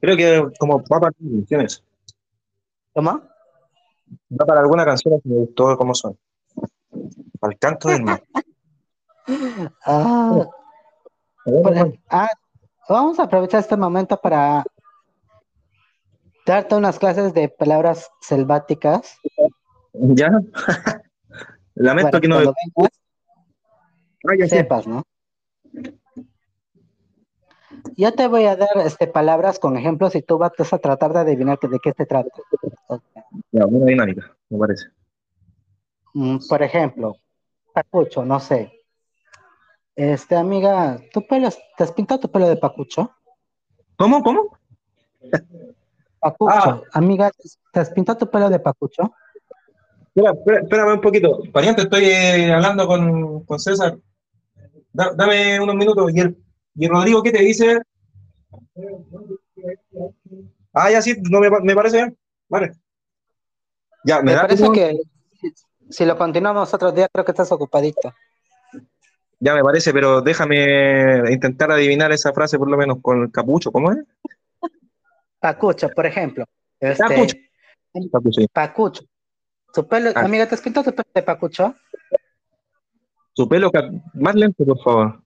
[0.01, 1.11] creo que como papa
[1.47, 1.85] tienes.
[2.95, 3.21] ¿Cómo?
[4.31, 6.17] Va para alguna canción que me gustó cómo son.
[7.43, 8.23] Al canto del mar.
[9.85, 10.47] Ah.
[12.11, 12.29] ah,
[12.89, 14.65] vamos a aprovechar este momento para
[16.47, 19.19] darte unas clases de palabras selváticas.
[19.93, 20.31] ¿Ya?
[21.75, 22.39] Lamento que no...
[22.39, 22.55] Vengas,
[24.29, 25.03] ah, ya sepas, ¿no?
[27.97, 31.21] Yo te voy a dar este, palabras con ejemplos y tú vas a tratar de
[31.21, 32.31] adivinar de qué se trata.
[33.51, 34.87] Ya, una dinámica, me parece.
[36.15, 37.17] Mm, por ejemplo,
[37.73, 38.73] pacucho, no sé.
[39.95, 43.11] Este, amiga, ¿tu pelo, ¿te has pintado tu pelo de pacucho?
[43.97, 44.59] ¿Cómo, cómo?
[46.19, 46.83] Pacucho, ah.
[46.93, 47.31] amiga,
[47.73, 49.13] ¿te has pintado tu pelo de pacucho?
[50.15, 50.33] Espera,
[50.63, 51.43] espérame un poquito.
[51.53, 53.99] Pariente, estoy eh, hablando con, con César.
[54.93, 56.37] dame unos minutos y él
[56.75, 57.81] y Rodrigo, ¿qué te dice?
[60.73, 62.19] Ah, ya sí, no me, parece bien.
[62.49, 62.73] Vale.
[64.05, 64.99] Ya, me, parece que
[65.91, 68.13] si, lo continuamos otro día, creo que estás ocupadito.
[69.45, 73.73] Ya me parece, pero déjame intentar adivinar esa frase por lo menos con el capucho,
[73.73, 73.99] ¿cómo es?
[75.41, 76.45] Pacucho, por ejemplo.
[76.79, 77.03] Este,
[78.09, 78.47] pacucho.
[78.53, 79.03] Pacucho.
[79.75, 80.21] ¿Tu pelo, ah.
[80.21, 81.75] amiga, ¿te has pintado tu pelo de pacucho?
[83.33, 83.73] Su pelo,
[84.15, 85.25] más lento, por favor.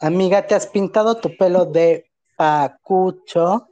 [0.00, 3.68] Amiga, ¿te has pintado tu pelo de pacucho?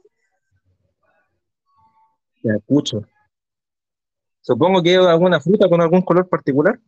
[2.41, 3.01] Pacucho.
[4.39, 6.79] Supongo que alguna fruta con algún color particular.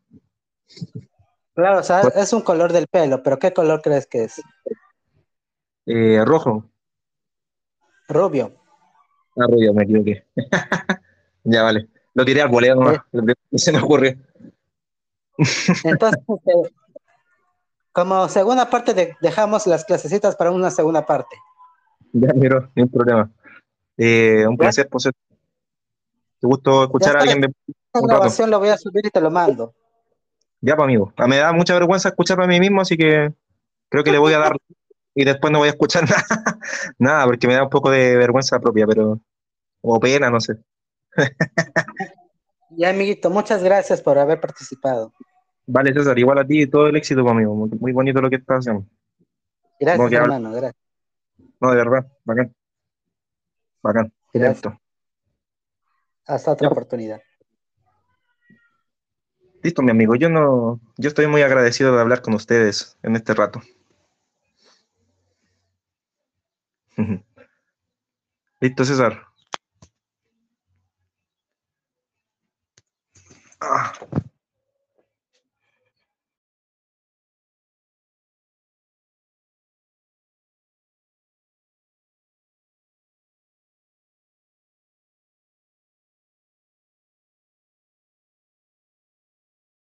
[1.60, 4.41] Claro, o sea, pues- es un color del pelo, pero ¿qué color crees que es?
[5.86, 6.70] Eh, rojo.
[8.07, 8.55] Rubio.
[9.36, 10.26] Ah, rubio, me equivoqué.
[11.43, 11.89] ya, vale.
[12.14, 12.99] Lo tiré al boleo nomás.
[13.51, 14.16] Se me ocurrió.
[15.84, 16.74] Entonces, este,
[17.91, 21.36] como segunda parte, dejamos las clasecitas para una segunda parte.
[22.14, 23.30] Ya, miro, no hay problema.
[23.97, 25.03] Eh, un placer, pues.
[25.03, 27.53] Te gusto escuchar a alguien.
[27.93, 29.74] La grabación la voy a subir y te lo mando.
[30.62, 31.14] Ya, pues, amigo.
[31.18, 33.34] Ah, me da mucha vergüenza escucharme a mí mismo, así que
[33.89, 34.57] creo que le voy a dar
[35.16, 36.24] y después no voy a escuchar nada,
[36.99, 39.20] nada, porque me da un poco de vergüenza propia, pero
[39.82, 40.57] o pena, no sé.
[42.72, 45.14] ya, amiguito, muchas gracias por haber participado.
[45.66, 48.60] Vale, César, igual a ti, todo el éxito conmigo, muy, muy bonito lo que estás
[48.60, 48.86] haciendo.
[49.80, 50.84] Gracias, hermano, gracias.
[51.62, 52.55] No, de verdad, bacán.
[53.82, 54.14] Bacán.
[54.34, 54.74] Gracias.
[56.26, 57.22] Hasta otra oportunidad.
[59.62, 60.16] Listo, mi amigo.
[60.16, 63.62] Yo no, yo estoy muy agradecido de hablar con ustedes en este rato.
[68.62, 69.26] Listo, César.
[73.62, 73.91] Ah.